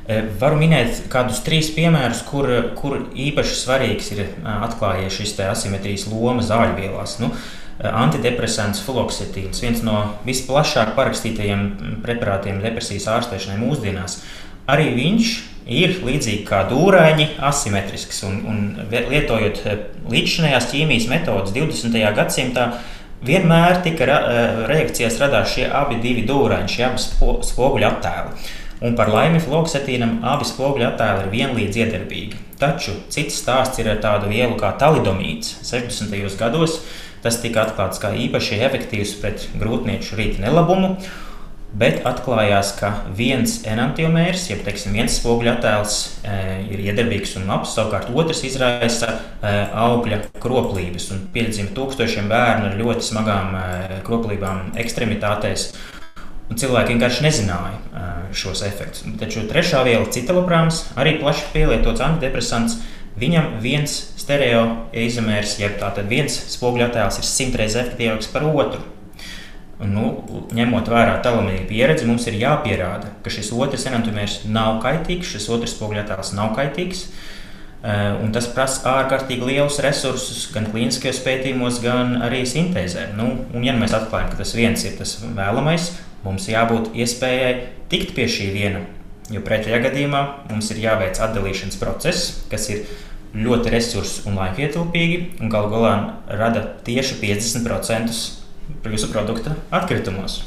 [0.05, 2.45] Eh, varu minēt kādus trīs piemērus, kur,
[2.77, 7.15] kur īpaši svarīgs ir eh, atklājies šis asimetrijas loma zāļvielās.
[7.23, 14.19] Nu, eh, Antidepresants fluoksetīns, viens no visplašāk parakstītajiem mm, preparātiem depresijas ārstēšanai mūsdienās.
[14.69, 15.31] Arī viņš
[15.73, 18.19] ir līdzīgi kā dūrāņi, asimetrisks.
[18.27, 18.59] Un, un
[18.91, 19.63] lietojot
[20.13, 21.97] līdzšinējās ķīmijas metodas 20.
[22.19, 22.67] gadsimtā,
[23.25, 24.05] vienmēr tika
[24.69, 25.97] reakcijās radās šie abi
[26.29, 27.01] dūrāņi, šie abi
[27.49, 28.45] spoguļu attēli.
[28.85, 32.41] Un par laimi fluoksetīnam abi spoguļu attēli ir vienlīdz iedarbīgi.
[32.61, 35.55] Taču cits stāsts ir ar tādu vielu kā talidomīts.
[35.65, 36.13] 60.
[36.37, 36.77] gados
[37.23, 40.91] tas tika atklāts kā īpaši efektīvs pret grūtnieču rīta nelabumu,
[41.75, 46.37] bet atklājās, ka viens enantiomērs, jeb teiksim, viens spoguļu attēls e,
[46.75, 52.77] ir iedarbīgs un labs, savukārt otrs izraisa e, augļa kroplības un piedzima tūkstošiem bērnu ar
[52.83, 55.71] ļoti smagām e, kroplībām ekstremitātēs.
[56.45, 59.05] Un cilvēki vienkārši nezināja šos efektus.
[59.19, 62.79] Taču trešā viela, citalopāns, arī plaši pielietots antidepresants.
[63.15, 68.81] Viņam viens stereoizomērs, jeb tātad viens spoguļu attēls, ir simtreiz efektīvāks par otru.
[69.75, 70.09] Nu,
[70.55, 75.75] ņemot vērā telemīnu pieredzi, mums ir jāpierāda, ka šis otrs enantiomērs nav kaitīgs, šis otrs
[75.75, 77.05] spoguļu attēls nav kaitīgs.
[77.85, 83.11] Un tas prasa ārkārtīgi lielus resursus gan klīniskajos pētījumos, gan arī sintēzē.
[83.19, 85.91] Nu, un, ja mēs atklājam, ka tas viens ir tas vēlamais,
[86.25, 87.55] mums jābūt iespējai
[87.91, 88.83] tikt pie šī viena.
[89.33, 92.83] Jo pretējā gadījumā mums ir jāveic atdalīšanas process, kas ir
[93.35, 95.93] ļoti resursu un laika ietilpīgi, un galu galā
[96.29, 98.19] rada tieši 50%
[98.85, 100.43] jūsu produkta atkritumos.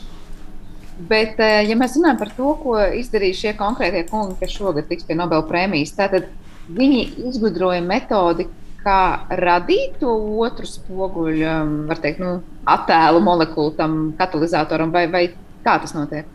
[0.99, 5.07] Bet, eh, ja mēs runājam par to, ko izdarīja šie konkrētie kungi, kas šogad tiks
[5.07, 6.27] pie Nobela prēmijas, tad
[6.75, 8.49] viņi izgudroja metodi,
[8.83, 10.11] kā radīt to
[10.43, 15.25] otru spoguļu, um, var teikt, nu, attēlu molekulu tam katalizatoram, vai, vai
[15.69, 16.29] kā tas notiek?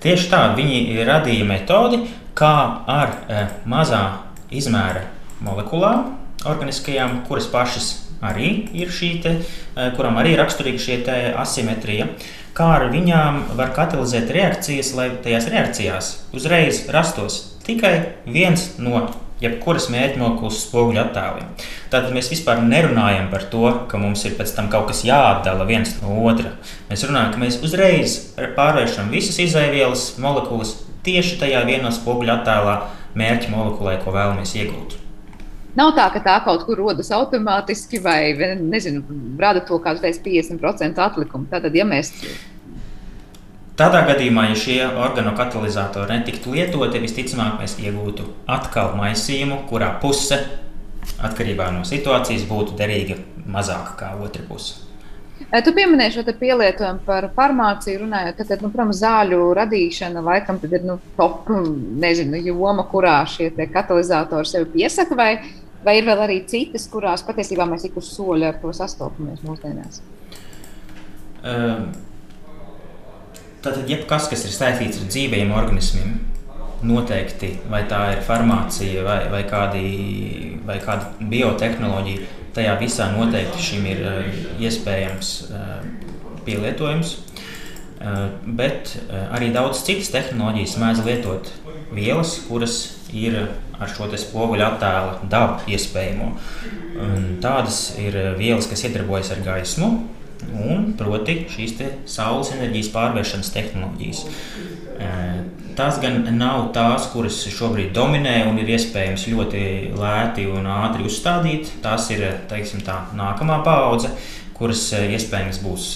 [0.00, 2.04] Tieši tā, viņi radīja metodi,
[2.36, 2.54] kā
[2.88, 4.04] ar e, mazā
[4.52, 5.04] izmēra
[5.44, 6.14] molekulām,
[6.48, 7.90] organiskajām, kuras pašas
[8.24, 10.98] arī ir šī, te, e, kuram arī ir raksturīga šī
[11.40, 12.08] asimetrija,
[12.56, 17.94] kā ar viņām var katalizēt reakcijas, lai tajās reakcijās uzreiz rastos tikai
[18.26, 19.04] viens no
[19.40, 21.48] jebkuras mērķmokulas spoguļu attēliem.
[21.92, 25.96] Tātad mēs vispār nerunājam par to, ka mums ir pēc tam kaut kas jāatdala viens
[26.02, 26.54] no otra.
[26.90, 30.76] Mēs runājam, ka mēs uzreiz pārvēršam visas izēvielas molekulas
[31.06, 32.80] tieši tajā vienā spoguļu attēlā
[33.18, 35.00] mērķa molekulai, ko vēlamies iegūt.
[35.78, 39.04] Nav tā, ka tā kaut kur rodas automātiski vai, nezinu,
[39.38, 41.46] rada to, kā jūs teicāt, 50% atlikumu.
[41.50, 42.10] Tātad, ja mēs
[43.80, 50.36] Tādā gadījumā, ja šie organokatalizatori netiktu lietoti, visticamāk, mēs iegūtu atkal maisījumu, kurā puse,
[51.16, 53.16] atkarībā no situācijas, būtu derīga
[53.48, 54.82] mazāka kā otra puse.
[55.64, 60.84] Tu pieminēji šo pielietojumu par farmāciju, runājot, ka, tad, nu, protams, zāļu radīšana laikam ir
[60.84, 61.48] nu, top
[62.04, 65.30] nezinu, joma, kurā šie katalizatori sevi piesaka, vai,
[65.88, 70.04] vai ir vēl arī citas, kurās patiesībā mēs ik uz soļa ar to sastopamies mūsdienās?
[71.40, 71.90] Um.
[73.60, 76.14] Tātad, jebkas, kas ir saistīts ar dzīvajiem organismiem,
[76.86, 79.82] noteikti, vai tā ir farmācija vai, vai, kādi,
[80.64, 85.74] vai kāda biotehnoloģija, tajā visā noteikti šim ir uh, iespējams uh,
[86.46, 87.18] pielietojums.
[88.00, 91.50] Uh, bet arī daudz citas tehnoloģijas mēdz lietot
[91.92, 92.78] vielas, kuras
[93.12, 93.36] ir
[93.76, 96.30] ar šo spoguļu attēlu dabu iespējamo.
[97.44, 99.90] Tādas ir vielas, kas iedarbojas ar gaismu,
[100.48, 101.76] un proti šīs
[102.10, 104.24] saules enerģijas pārvēršanas tehnoloģijas.
[105.78, 109.62] Tās gan nav tās, kuras šobrīd dominē un ir iespējams ļoti
[109.96, 111.70] lēti un ātri uzstādīt.
[111.84, 114.10] Tās ir teiksim, tā, nākamā paudze,
[114.58, 115.86] kuras iespējams būs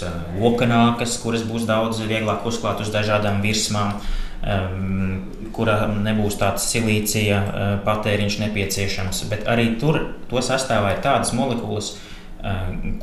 [0.41, 3.99] lokanākas, kuras būs daudz vieglāk uzklāt uz dažādām virsmām,
[5.55, 7.43] kura nebūs tāds silīcija
[7.85, 9.27] patēriņš nepieciešams.
[9.29, 12.13] Bet arī tur to sastāvā ir tādas molekulas, Eh,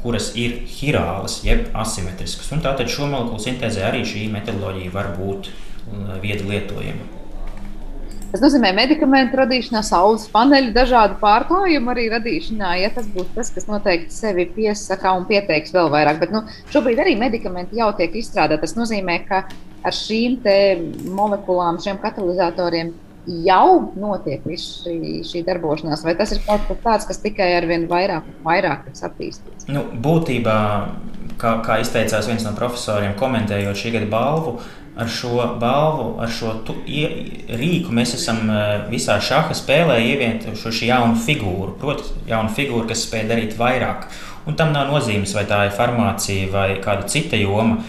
[0.01, 2.51] kuras ir hirālas, jeb asimetriskas.
[2.53, 7.09] Un tātad šo molekulu sintēzē arī šī metodoloģija var būt eh, viedi lietojama.
[8.31, 12.69] Tas nozīmē medikamentu radīšanā, saules paneļu, dažādu pārklājumu arī radīšanā.
[12.79, 17.01] Ja tas būtu tas, kas noteikti sevi piesaka un pieteiks vēl vairāk, bet nu, šobrīd
[17.03, 18.61] arī medikamenti jau tiek izstrādāti.
[18.63, 19.43] Tas nozīmē, ka
[19.83, 20.39] ar šīm
[21.11, 22.93] molekulām, šiem katalizatoriem
[23.27, 27.87] jau notiek šī, šī darbošanās, vai tas ir kaut kas tāds, kas tikai ar vien
[27.89, 29.69] vairāk, vairāk tiks attīstīts?
[29.71, 30.59] Nu, būtībā,
[31.41, 34.57] kā, kā izteicās viens no profesoriem, komentējot šī gada balvu,
[34.97, 37.07] ar šo balvu, ar šo tu, ie,
[37.57, 38.59] rīku mēs esam e,
[38.91, 41.75] visā šāda spēlē ievietuši jaunu figūru.
[41.79, 44.09] Proti, jaunu figūru, kas spēj darīt vairāk.
[44.49, 47.79] Un tam nav nozīmes, vai tā ir farmācija vai kāda cita joma.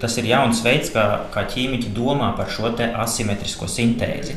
[0.00, 4.36] Tas ir jauns veids, kā, kā ķīmiķi domā par šo asimetrisko sintēzi.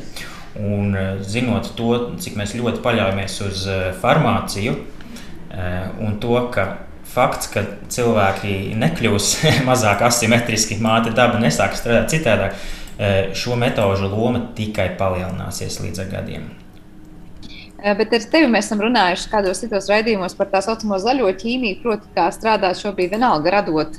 [0.60, 6.68] Un, eh, zinot to, cik mēs ļoti paļaujamies uz eh, farmāciju eh, un to, ka
[7.10, 9.30] fakts, ka cilvēki nekļūs
[9.70, 12.64] mazāk asimetriski, māte daba nesāk strādāt citādāk,
[13.34, 16.44] šo metožu loma tikai palielināsies līdz gadiem.
[17.98, 22.12] Bet ar tevi mēs esam runājuši kādos citos raidījumos par tā saucamo zaļo ķīmiju, proti,
[22.16, 23.98] kā strādāt šobrīd vienalga radot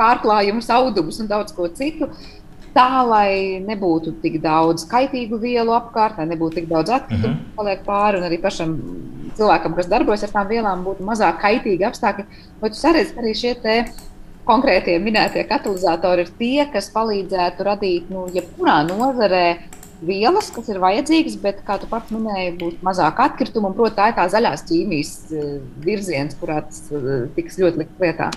[0.00, 2.10] pārklājumus, audumus un daudz ko citu.
[2.70, 7.56] Tā, lai nebūtu tik daudz kaitīgu vielu apkārt, lai nebūtu tik daudz atkritumu, mm -hmm.
[7.56, 8.76] paliek pāri, un arī pašam
[9.38, 12.24] cilvēkam, kas darbojas ar tām vielām, būtu mazāk kaitīgi apstākļi.
[12.60, 13.54] Vai tu saredzi arī šie
[14.50, 19.44] konkrētie minētie katalizatori ir tie, kas palīdzētu radīt, nu, jebkurā nozarē
[20.06, 23.70] vielas, kas ir vajadzīgas, bet, kā tu pats minēji, būtu mazāk atkritumu.
[23.70, 25.50] Un, protams, tā ir tā zaļās ķīmijas eh,
[25.84, 28.30] virziens, kurā tas eh, tiks ļoti likt lietā.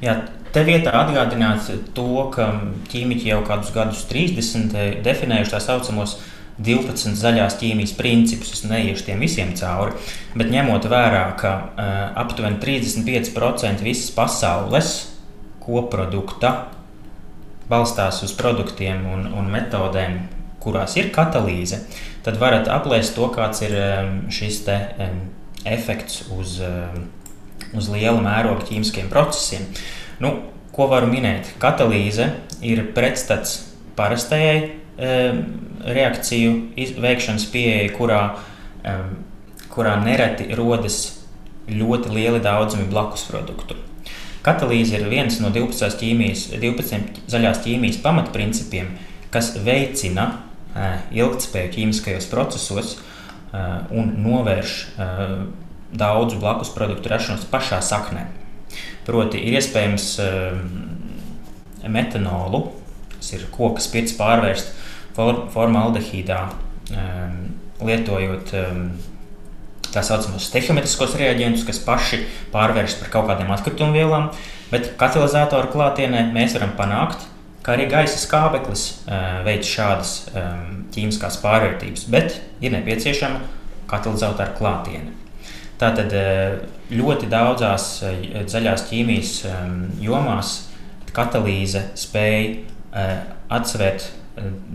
[0.00, 0.14] Jā,
[0.54, 2.48] te vietā atgādināt to, ka
[2.88, 6.16] ķīmiķi jau kādus gadus 30 definējuši tā saucamos
[6.60, 8.54] 12 zaļās ķīmijas principus.
[8.56, 9.96] Es neiešu tiem visiem cauri,
[10.36, 11.92] bet ņemot vērā, ka uh,
[12.24, 14.92] aptuveni 35% visas pasaules
[15.60, 16.54] koprodukta
[17.70, 20.18] balstās uz produktiem un, un metodēm,
[20.60, 21.84] kurās ir katalīze,
[22.24, 25.24] tad varat aplēst to, kāds ir um, šis te, um,
[25.68, 26.60] efekts uz.
[26.64, 27.08] Um,
[27.76, 29.66] uz liela mēroga ķīmiskiem procesiem.
[30.20, 30.34] Nu,
[30.74, 31.54] ko varu minēt?
[31.62, 32.30] Katalīze
[32.66, 33.60] ir pretstats
[33.98, 34.76] parastajai
[35.80, 36.56] reakciju
[37.00, 38.22] veikšanas pieeja, kurā,
[39.72, 40.98] kurā nereti rodas
[41.70, 43.78] ļoti lieli daudzumi blakus produktu.
[44.44, 48.94] Katalīze ir viens no 12, ķīmijas, 12 zaļās ķīmijas pamatprincipiem,
[49.32, 50.30] kas veicina
[51.12, 52.94] ilgspēju ķīmiskajos procesos
[53.52, 54.76] un novērš
[55.92, 58.26] daudzu blakus produktu rašanos pašā saknē.
[59.06, 60.06] Proti, ir iespējams
[61.90, 62.66] metanolu,
[63.16, 64.74] kas ir koka spirts, pārvērst
[65.16, 66.40] formaldehīdā,
[67.80, 68.52] lietojot
[69.90, 72.22] tā saucamos stehiometriskos reaģentus, kas paši
[72.52, 74.28] pārvēršas par kaut kādiem atkritumu vielām,
[74.70, 77.24] bet katalizatoru klātienē mēs varam panākt,
[77.66, 78.84] ka arī gaisa skābeklis
[79.44, 80.12] veic šādas
[80.94, 83.42] ķīmiskās pārvērtības, bet ir nepieciešama
[83.90, 85.16] katalizatora klātiene.
[85.80, 86.58] Tātad uh,
[86.92, 90.56] ļoti daudzās uh, zaļās ķīmijas um, jomās
[91.16, 92.68] katalīze spēja
[93.50, 94.04] atsvērt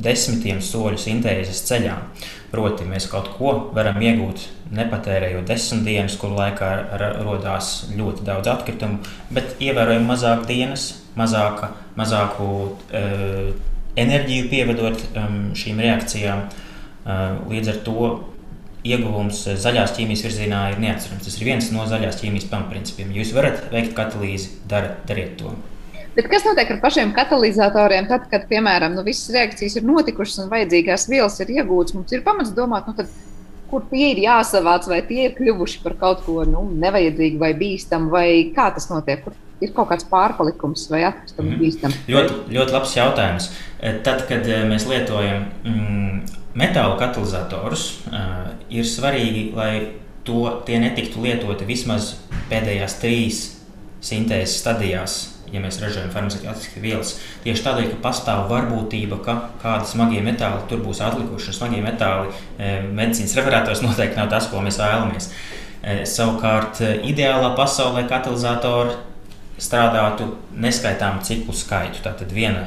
[0.03, 1.95] desmitiem soļu sintēzes ceļā.
[2.51, 4.45] Proti, mēs kaut ko varam iegūt
[4.76, 9.01] nepatērējot desmit dienas, kur laikā radās ļoti daudz atkritumu,
[9.36, 10.88] bet ievērojami mazāk dienas,
[11.20, 13.49] mazāka, mazāku uh,
[13.99, 16.45] enerģiju pievedot um, šīm reakcijām.
[17.06, 18.08] Uh, līdz ar to
[18.86, 21.25] ieguvums zaļās ķīmijas virzienā ir neatcerams.
[21.25, 23.13] Tas ir viens no zaļās ķīmijas pamatprincipiem.
[23.17, 25.53] Jūs varat veikt katalīzi, dar, dariet to.
[26.15, 30.51] Bet kas notiek ar pašiem katalizatoriem, tad, kad, piemēram, nu, visas reakcijas ir notikušas un
[30.53, 31.97] vajadzīgās vielas ir iegūtas?
[31.97, 33.09] Mums ir pamats domāt, nu, tad,
[33.67, 38.13] kur tie ir jāsavāc, vai tie ir kļuvuši par kaut ko nu, nevajadzīgu vai bīstamu,
[38.13, 39.25] vai kā tas notiek?
[39.25, 41.59] Kur ir kaut kāds pārpalikums vai atkritums mm.
[41.59, 41.99] bīstams?
[42.11, 43.51] Ļoti, ļoti labs jautājums.
[43.79, 49.72] Eh, tad, kad eh, mēs lietojam mm, metāla katalizatorus, uh, ir svarīgi, lai
[50.26, 52.16] to, tie netiktu lietoti vismaz
[52.49, 53.45] pēdējās trīs
[54.06, 55.22] sintēzes stadijās
[55.56, 57.16] ja mēs ražojam farmaceitiskās vielas.
[57.43, 62.32] Tieši tādēļ, ka pastāv varbūtība, ka kādi smagie metāli tur būs atlikuši, un smagie metāli
[62.58, 65.30] e, medicīnas referātos noteikti nav tas, ko mēs vēlamies.
[65.82, 68.97] E, savukārt, ideālā pasaulē katalizatori
[69.62, 70.28] strādātu
[70.60, 72.01] neskaitāmu ciklu skaitu.
[72.03, 72.66] Tātad viena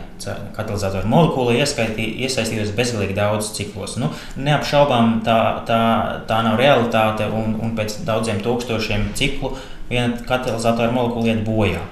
[0.57, 3.99] katalizatora molekula iesaistītos bezgalīgi daudz ciklos.
[4.01, 4.11] Nu,
[4.41, 5.81] neapšaubām tā, tā,
[6.29, 9.55] tā nav realitāte, un, un pēc daudziem tūkstošiem ciklu
[9.91, 11.83] viena katalizatora molekula iet bojā.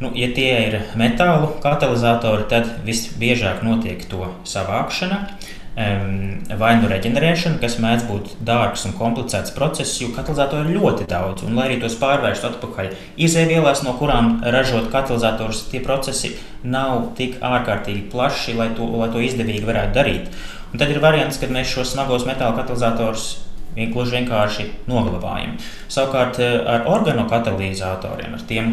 [0.00, 5.22] Nu, ja tie ir metālu katalizatori, tad visbiežāk notiek to savākšana.
[5.76, 11.44] Vai nu reģenerēšana, kas mēdz būt dārgs un komplicēts process, jo katalizatori ir ļoti daudz.
[11.44, 12.94] Un, lai arī tos pārvērstu atpakaļ
[13.26, 16.32] izēvielās, no kurām ražot katalizatorus, tie procesi
[16.64, 20.32] nav tik ārkārtīgi plaši, lai to, lai to izdevīgi varētu darīt.
[20.72, 23.34] Un tad ir variants, kad mēs šos smagos metāla katalizatorus
[23.76, 25.58] gluži vienkārši noglabājam.
[25.92, 28.72] Savukārt eh, ar organokatalīzatoriem, ar tiem,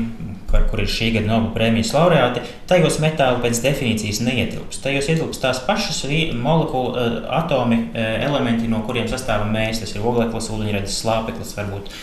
[0.53, 4.81] par kur ir šī gada Nobela prēmijas laureāti, tajos metāli pēc definīcijas neietilpst.
[4.85, 6.03] Tajos ietilpst tās pašas
[6.39, 9.83] molekulu eh, atomi, eh, elementi, no kuriem sastāvam mēs.
[9.83, 11.95] Tas ir ogleklis, ūdeņradis, slāpeklis, varbūt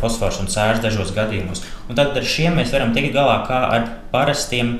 [0.00, 1.60] fosfors un sērs dažos gadījumos.
[1.90, 4.78] Un tad ar šiem mēs varam tikt galā kā ar parastiem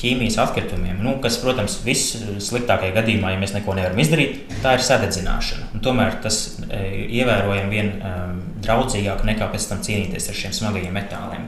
[0.00, 5.70] ķīmijas atkritumiem, nu, kas, protams, vissliktākajā gadījumā, ja mēs neko nevaram izdarīt, tā ir sadedzināšana.
[5.76, 6.80] Un tomēr tas e,
[7.20, 11.46] ievērojami vien um, draudzīgāk nekā pēc tam cīnīties ar šiem smagajiem metāliem.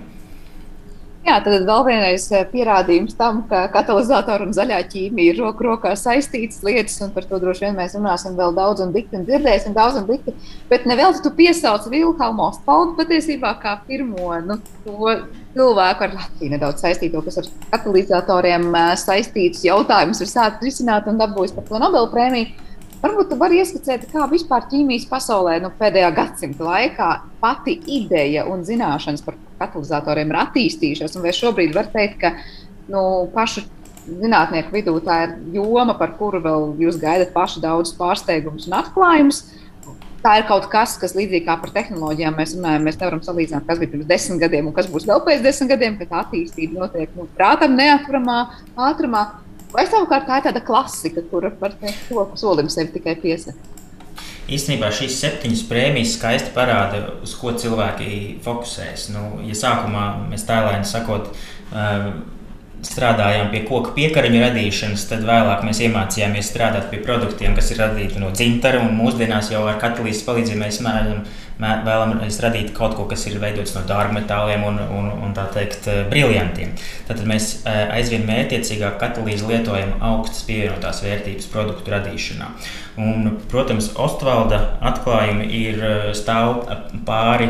[1.26, 5.90] Jā, tad vēl vienreiz e, pierādījums tam, ka katalizatora un zaļā ķīmija ir roku rokā
[5.98, 9.74] saistītas lietas, un par to droši vien mēs runāsim vēl daudz un dikti, un dzirdēsim
[9.74, 10.36] daudz un dikti.
[10.70, 15.16] Bet nevēl tu piesauc Vilhelmu Ostpaldu patiesībā kā pirmo nu, to
[15.56, 18.70] cilvēku ar Latviju nedaudz saistīto, kas ar katalizatoriem
[19.02, 22.54] saistītus jautājumus ir sācis risināt un dabūjis par to Nobela prēmiju.
[23.02, 27.10] Varbūt jūs varat ieskicēt, kā vispār ķīmijas pasaulē nu, pēdējā gadsimta laikā
[27.42, 31.18] pati ideja un zināšanas par katalizatoriem ir attīstījušās.
[31.22, 32.34] Vai šobrīd var teikt, ka
[32.92, 33.02] nu,
[33.34, 33.64] pašu
[34.06, 39.44] zinātnieku vidū tā ir joma, par kuru vēl jūs gaidat paši daudz pārsteigumus un atklājumus?
[40.26, 43.78] tā ir kaut kas, kas līdzīgi kā par tehnoloģijām mēs runājam, mēs nevaram salīdzināt, kas
[43.78, 47.28] bija pirms desmit gadiem un kas būs vēl pēc desmit gadiem, kad attīstība notiek nu,
[47.38, 48.40] prātam neatturamā
[48.88, 49.22] ātrumā.
[49.70, 53.75] Vai savukārt tā ir tāda klasika, kura teikt, to solim sevi tikai piesaka?
[54.46, 59.08] Īstenībā šīs septiņas prēmijas skaisti parāda, uz ko cilvēki fokusēs.
[59.14, 61.32] Nu, ja sākumā mēs tēlēni sakot,
[61.72, 62.10] uh,
[62.86, 68.20] strādājām pie koku piekariņu radīšanas, tad vēlāk mēs iemācījāmies strādāt pie produktiem, kas ir radīti
[68.22, 68.82] no dzintara.
[68.86, 71.24] Mūsdienās jau ar katalīzes palīdzību mēs mēģinām
[71.60, 76.74] vēlamies radīt kaut ko, kas ir veidots no dārgmetāliem un, un, un tā teikt, briljantiem.
[77.08, 82.50] Tad mēs aizvien mērķiecīgāk katalīzi lietojam augstas pievienotās vērtības produktu radīšanā.
[83.00, 85.82] Un, protams, Ostvalda atklājumi ir
[86.16, 86.62] stāv
[87.08, 87.48] pāri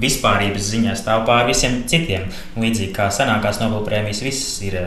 [0.00, 2.28] vispārības ziņā, stāv pāri visiem citiem.
[2.60, 4.78] Līdzīgi kā senākās Nobelprēmijas, visas ir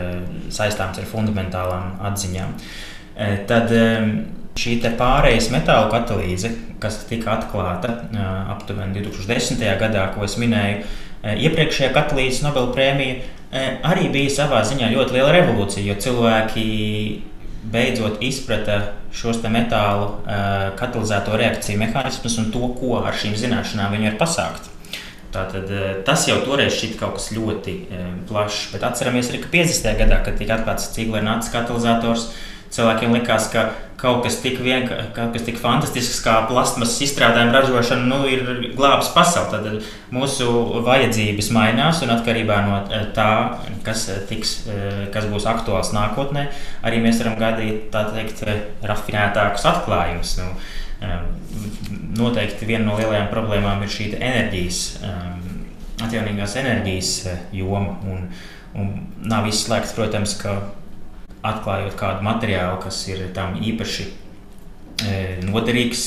[0.54, 2.54] saistāmas ar fundamentālām atziņām.
[3.50, 3.72] Tad
[4.58, 6.50] Šī pārējais metāla katalīze,
[6.82, 7.92] kas tika atklāta
[8.50, 9.62] aptuveni 2010.
[9.78, 10.80] gadā, ko es minēju,
[11.46, 13.20] iepriekšējā katalīzes Nobela prēmija,
[13.86, 16.64] arī bija savā ziņā ļoti liela revolūcija, jo cilvēki
[17.68, 18.80] beidzot izprata
[19.14, 20.10] šos metālu
[20.78, 24.68] katalizēto reakciju mehānismus un to, ko ar šīm zināšanām viņi var pasākt.
[25.32, 25.70] Tātad,
[26.06, 27.74] tas jau toreiz šķita kaut kas ļoti
[28.30, 29.98] plašs, bet atceramies arī, ka 50.
[30.00, 32.30] gadā, kad tika atklāts ciklināts katalizators,
[32.72, 33.68] cilvēkiem likās, ka
[33.98, 38.44] kaut kas tik, vienka, kaut kas tik fantastisks kā plasmasas izstrādājuma ražošana nu, ir
[38.78, 39.50] glābs pasauli.
[39.50, 40.46] Tad mūsu
[40.86, 43.30] vajadzības mainās un atkarībā no eh, tā,
[43.86, 46.46] kas, eh, tiks, eh, kas būs aktuāls nākotnē,
[46.86, 48.44] arī mēs varam gaidīt teikt,
[48.86, 50.36] rafinētākus atklājumus.
[50.42, 50.52] Nu,
[52.18, 54.80] noteikti viena no lielajām problēmām ir šī enerģijas,
[56.02, 57.12] atjaunīgās enerģijas
[57.54, 57.94] joma.
[58.10, 58.24] Un,
[58.78, 58.90] un
[59.30, 60.56] nav izslēgts, protams, ka
[61.52, 66.06] atklājot kādu materiālu, kas ir tam īpaši e, noderīgs,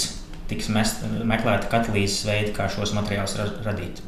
[0.52, 4.02] tiks mest, meklēta katalīzes veidi, kā šos materiālus ra radīt.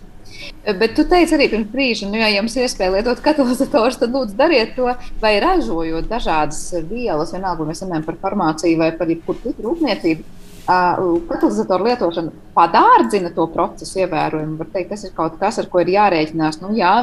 [0.64, 4.38] Bet tu teici arī pirms brīža, nu, ja jums ir iespēja lietot katalizatorus, tad lūdzu
[4.40, 4.88] dariet to,
[5.22, 10.26] vai ražojot dažādas vielas, vienalga, mēs runājam par farmāciju vai par jebkuru citu rūpniecību.
[10.64, 14.70] Katalizatoru lietošana padārdzina to procesu ievērojami.
[14.72, 16.62] Teikt, tas ir kaut kas, ar ko ir jārēķinās.
[16.64, 16.94] Nu, jā,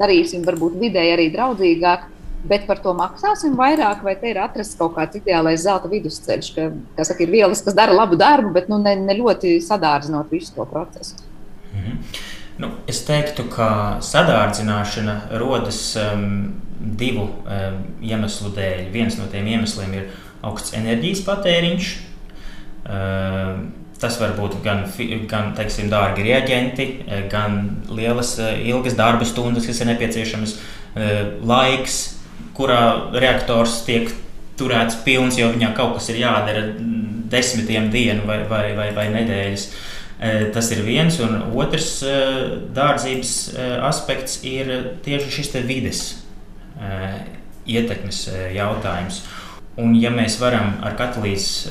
[0.00, 2.08] darīsim varbūt vidēji arī draudzīgāk,
[2.40, 6.68] Bet par to maksāsim vairāk, vai te ir atrasts kaut kāds ideālais zelta vidusceļš, ka,
[6.96, 10.54] kas saka, ir vielas, kas dara labu darbu, bet nu, ne, ne ļoti sadārdzinot visu
[10.54, 11.20] to procesu.
[11.74, 12.22] Mm -hmm.
[12.58, 18.90] nu, es teiktu, ka sadārdzināšana rodas um, divu um, iemeslu dēļ.
[18.92, 20.08] Viens no tiem iemesliem ir
[20.42, 21.98] augsts enerģijas patēriņš.
[22.88, 24.86] Um, Tas var būt gan,
[25.28, 30.54] gan teiksim, dārgi reaģenti, gan lielas, ilgas darba stundas, kas ir nepieciešamas,
[31.44, 32.19] laiks,
[32.56, 32.82] kurā
[33.14, 34.10] reaktors tiek
[34.60, 36.66] turēts pilns, jo viņam kaut kas ir jādara
[37.30, 39.66] desmitiem dienu vai, vai, vai, vai nedēļas.
[40.20, 42.16] E, tas ir viens, un otrs e,
[42.76, 44.72] dārdzības e, aspekts ir
[45.04, 46.02] tieši šis vides
[47.68, 48.22] ietekmes
[48.54, 49.22] jautājums.
[49.80, 51.68] Un, ja mēs varam ar katalīzes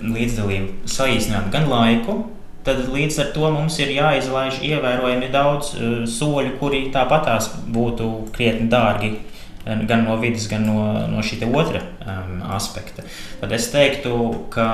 [0.00, 2.16] līdzdalību saīsināt gan laiku,
[2.64, 5.74] tad līdz ar to mums ir jāizlaiž ievērojami daudz
[6.08, 9.12] soļu, kuri tāpatās būtu krietni dārgi
[9.64, 13.04] gan no vidas, gan no, no šī otra um, aspekta.
[13.40, 14.16] Tad es teiktu,
[14.52, 14.66] ka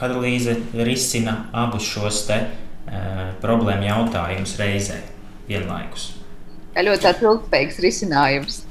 [0.00, 5.00] katalīze risina abus šos te, uh, problēmu jautājumus reizē,
[5.48, 6.12] vienlaikus.
[6.74, 8.63] Ļoti ilgspējīgs risinājums.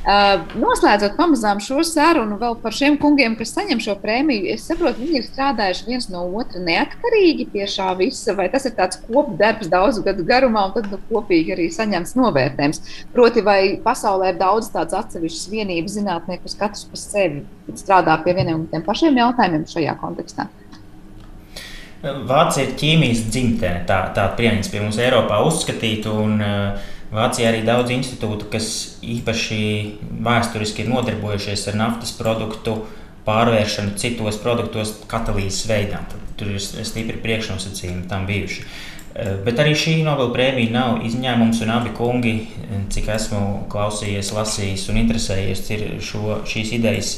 [0.00, 5.02] Uh, noslēdzot pamazām šo sarunu vēl par šiem kungiem, kas saņem šo prēmiju, es saprotu,
[5.02, 9.68] viņi ir strādājuši viens no otra neatkarīgi pie šā visa, vai tas ir tāds kopdarbs
[9.68, 12.80] daudzu gadu garumā, un tad nu, kopīgi arī saņemts novērtējums.
[13.12, 17.44] Proti, vai pasaulē ir daudz tādas atsevišķas vienības zinātnieku, kas katrs par sevi
[17.76, 20.48] strādā pie vieniem un tiem pašiem jautājumiem šajā kontekstā?
[22.00, 26.16] Vācija ir ķīmijas dzimtene, tā, tā pieņems pie mums Eiropā uzskatīta.
[26.16, 28.66] Un, uh, Vācijā arī daudz institūtu, kas
[29.02, 29.60] īpaši
[30.22, 32.76] vēsturiski ir nodarbojušies ar naftas produktu
[33.26, 36.04] pārvēršanu citos produktos, katalīzes veidā.
[36.10, 38.64] Tad tur ir stipri priekšnosacījumi tam bijuši.
[39.10, 42.34] Eh, bet arī šī Nobela prēmija nav izņēmums, un abi kungi,
[42.94, 43.42] cik esmu
[43.72, 47.10] klausījies, lasījis un interesējies, ir šo, šīs idejas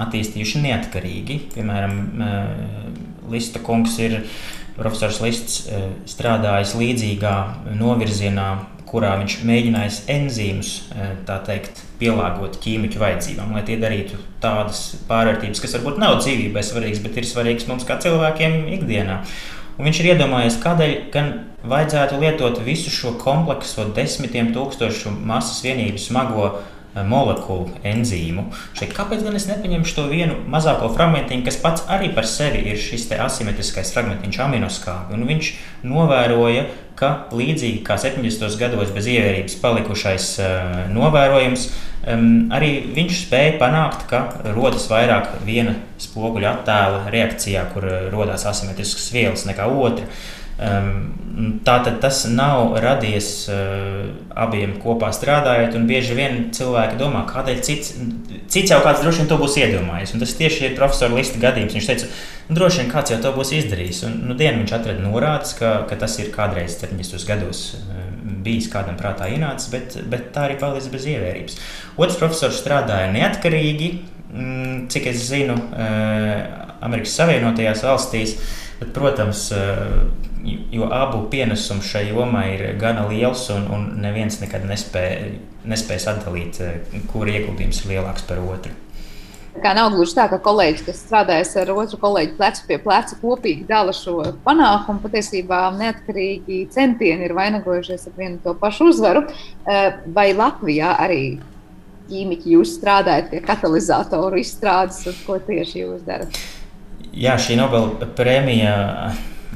[0.00, 1.40] attīstījuši neatkarīgi.
[1.56, 4.22] Piemēram, eh, Lista kungs ir
[4.76, 5.68] profesors Lists
[6.06, 7.34] strādājis līdzīgā
[7.78, 8.48] novirzienā
[8.94, 11.16] kurā viņš mēģinājis enzīmus eh,
[11.48, 17.18] teikt, pielāgot ķīmiķu vajadzībām, lai tie darītu tādas pārvērtības, kas varbūt nav dzīvībai svarīgas, bet
[17.18, 19.24] ir svarīgas mums kā cilvēkiem ikdienā.
[19.74, 21.32] Un viņš ir iedomājies, kādēļ gan
[21.66, 28.46] vajadzētu lietot visu šo komplekso desmitiem tūkstošu masas vienību smago Eh, molekulu enzīmu.
[28.76, 32.78] Šeit, kāpēc gan es nepaņemšu to vienu mazāko fragmentiņu, kas pats arī par sevi ir
[32.80, 35.16] šis asimetriskais fragmentiņš, aminoskābi?
[35.16, 35.50] Un viņš
[35.90, 38.54] novēroja, ka līdzīgi kā 70.
[38.60, 41.66] gados bez ievērības palikušais uh, novērojums,
[42.12, 44.22] um, arī viņš spēja panākt, ka
[44.54, 50.06] rodas vairāk viena spoguļa attēla reakcijā, kur uh, rodas asimetriskas vielas nekā otra.
[50.06, 54.04] Uh, Tātad tas nav radies uh,
[54.38, 57.96] abiem kopā strādājot, un bieži vien cilvēki domā, kādēļ cits,
[58.46, 60.14] cits jau kāds droši vien to būs iedomājies.
[60.14, 61.74] Un tas tieši ir profesora Lista gadījums.
[61.74, 62.12] Viņš teica,
[62.44, 64.02] Droši vien kāds jau to būs izdarījis.
[64.04, 67.24] Un, nu, dienu viņš atrada norādes, ka, ka tas ir kādreiz 70.
[67.24, 67.62] gados
[68.44, 71.56] bijis kādam prātā ienācis, bet, bet tā arī palicis bez ievērības.
[71.96, 73.88] Otrs profesors strādāja neatkarīgi,
[74.28, 75.56] mm, cik es zinu,
[76.84, 78.36] Amerikas Savienotajās valstīs.
[78.82, 79.46] Bet, protams,
[80.44, 85.34] jo abu pienesums šai jomai ir gana liels, un, un neviens nekad nespēja,
[85.64, 86.60] nespēja atdalīt,
[87.12, 88.74] kur ieguldījums ir lielāks par otru.
[89.62, 93.68] Kā nav gluži tā, ka kolēģis, kas strādājas ar otru kolēģi plecu pie pleca, kopīgi
[93.68, 94.16] dala šo
[94.46, 94.98] panākumu.
[95.04, 99.22] Patiesībā neatkarīgi centieni ir vainagojušies ar vienu to pašu uzvaru.
[99.62, 101.22] Eh, vai Latvijā arī
[102.08, 106.42] ķīmiķi jūs strādājat pie katalizatoru izstrādes, un ko tieši jūs darat?
[107.14, 108.74] Jā, šī Nobela prēmija,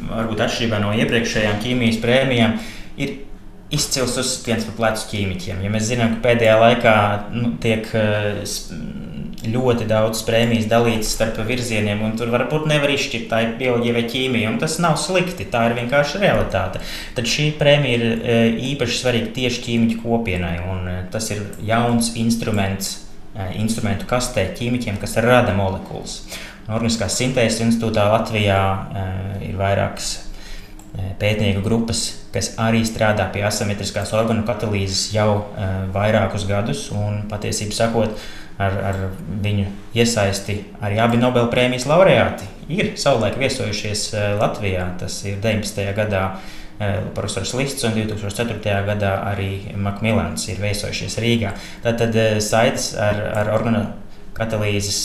[0.08, 2.58] varbūt atšķirībā no iepriekšējām ķīmijas prēmijām,
[3.00, 3.16] ir
[3.74, 5.60] izcils uzskats par plecu ķīmiķiem.
[5.64, 6.94] Ja mēs zinām, ka pēdējā laikā
[7.34, 8.40] nu, tiek uh,
[9.46, 14.04] ļoti daudz prēmijas dalītas starp virzieniem, un tur varbūt nevar izšķirt, tā ir bioloģija vai
[14.10, 14.54] ķīmija.
[14.62, 16.82] Tas nav slikti, tā ir vienkārši realitāte.
[17.16, 18.38] Tad šī prēmija ir e,
[18.72, 22.96] īpaši svarīga tieši ķīmiķu kopienai, un e, tas ir jauns instruments,
[23.54, 26.24] instrumentu kastē ķīmiķiem, kas rada molekulas.
[26.68, 28.58] Organiskās sintēzes institūtā Latvijā
[29.46, 30.10] ir vairākas
[31.20, 32.02] pētnieku grupas,
[32.34, 35.30] kas arī strādā pie asimetriskās organu katalīzes jau
[35.94, 38.20] vairākus gadus, un patiesībā sakot,
[38.58, 39.00] ar, ar
[39.42, 39.66] viņu
[39.96, 44.86] iesaisti arī abi Nobelprēmijas laureāti ir savulaik viesojušies eh, Latvijā.
[45.00, 45.84] Tas ir 19.
[45.96, 46.24] gadā
[46.80, 48.58] eh, profesors Lists un 2004.
[48.88, 51.54] gadā arī Makmilans ir viesojušies Rīgā.
[51.84, 53.86] Tātad eh, saites ar, ar organu
[54.38, 55.00] katalīzes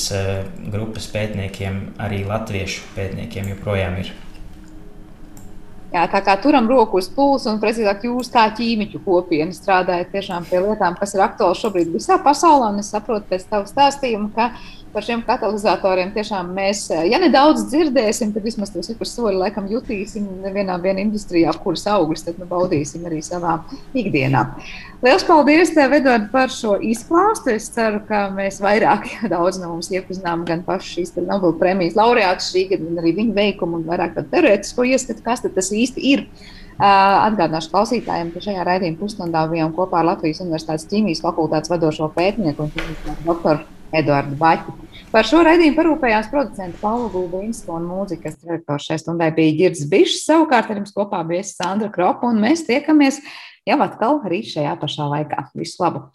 [0.73, 4.13] grupas pētniekiem, arī latviešu pētniekiem joprojām ir.
[5.93, 10.47] Jā, tā kā turam roku uz pulsa, un precīzāk, jūs kā ķīmiķu kopiena strādājat tiešām
[10.49, 12.71] pie lietām, kas ir aktuāli šobrīd visā pasaulē.
[12.81, 14.49] Es saprotu pēc tavu stāstījumu, ka
[14.93, 19.67] par šiem katalizatoriem tiešām mēs, ja nedaudz dzirdēsim, tad vismaz tos ik uz soļu laikam
[19.71, 23.59] jutīsim nevienā industrijā, kuras augļus tad nu, baudīsim arī savā
[23.97, 24.45] ikdienā.
[25.03, 27.51] Lielas paldies, tev, Edvard, par šo izklāstu.
[27.57, 31.97] Es ceru, ka mēs vairāk, ja daudz no mums iepazinām gan pašu šīs Nobel prēmijas
[31.99, 36.05] laureātus šī gada, gan arī viņu veikumu un vairāk tādu teorētisko ieskatu, kas tas īsti
[36.13, 36.27] ir.
[36.79, 42.65] Atgādināšu klausītājiem, ka šajā raidījuma pusstundā bijām kopā ar Latvijas Universitātes ķīmijas fakultātes vadošo pētnieku
[42.65, 43.61] un doktoru
[43.93, 44.73] Eduardu Baķi.
[45.13, 50.23] Par šo raidījumu parūpējās producents Paula Gulbīnska un mūzikas direktors šai stundai bija Girds Bišs.
[50.25, 53.21] Savukārt ar jums kopā bija Sandra Kropa un mēs tiekamies
[53.69, 55.47] jau atkal rīt šajā pašā laikā.
[55.57, 56.07] Visu labu!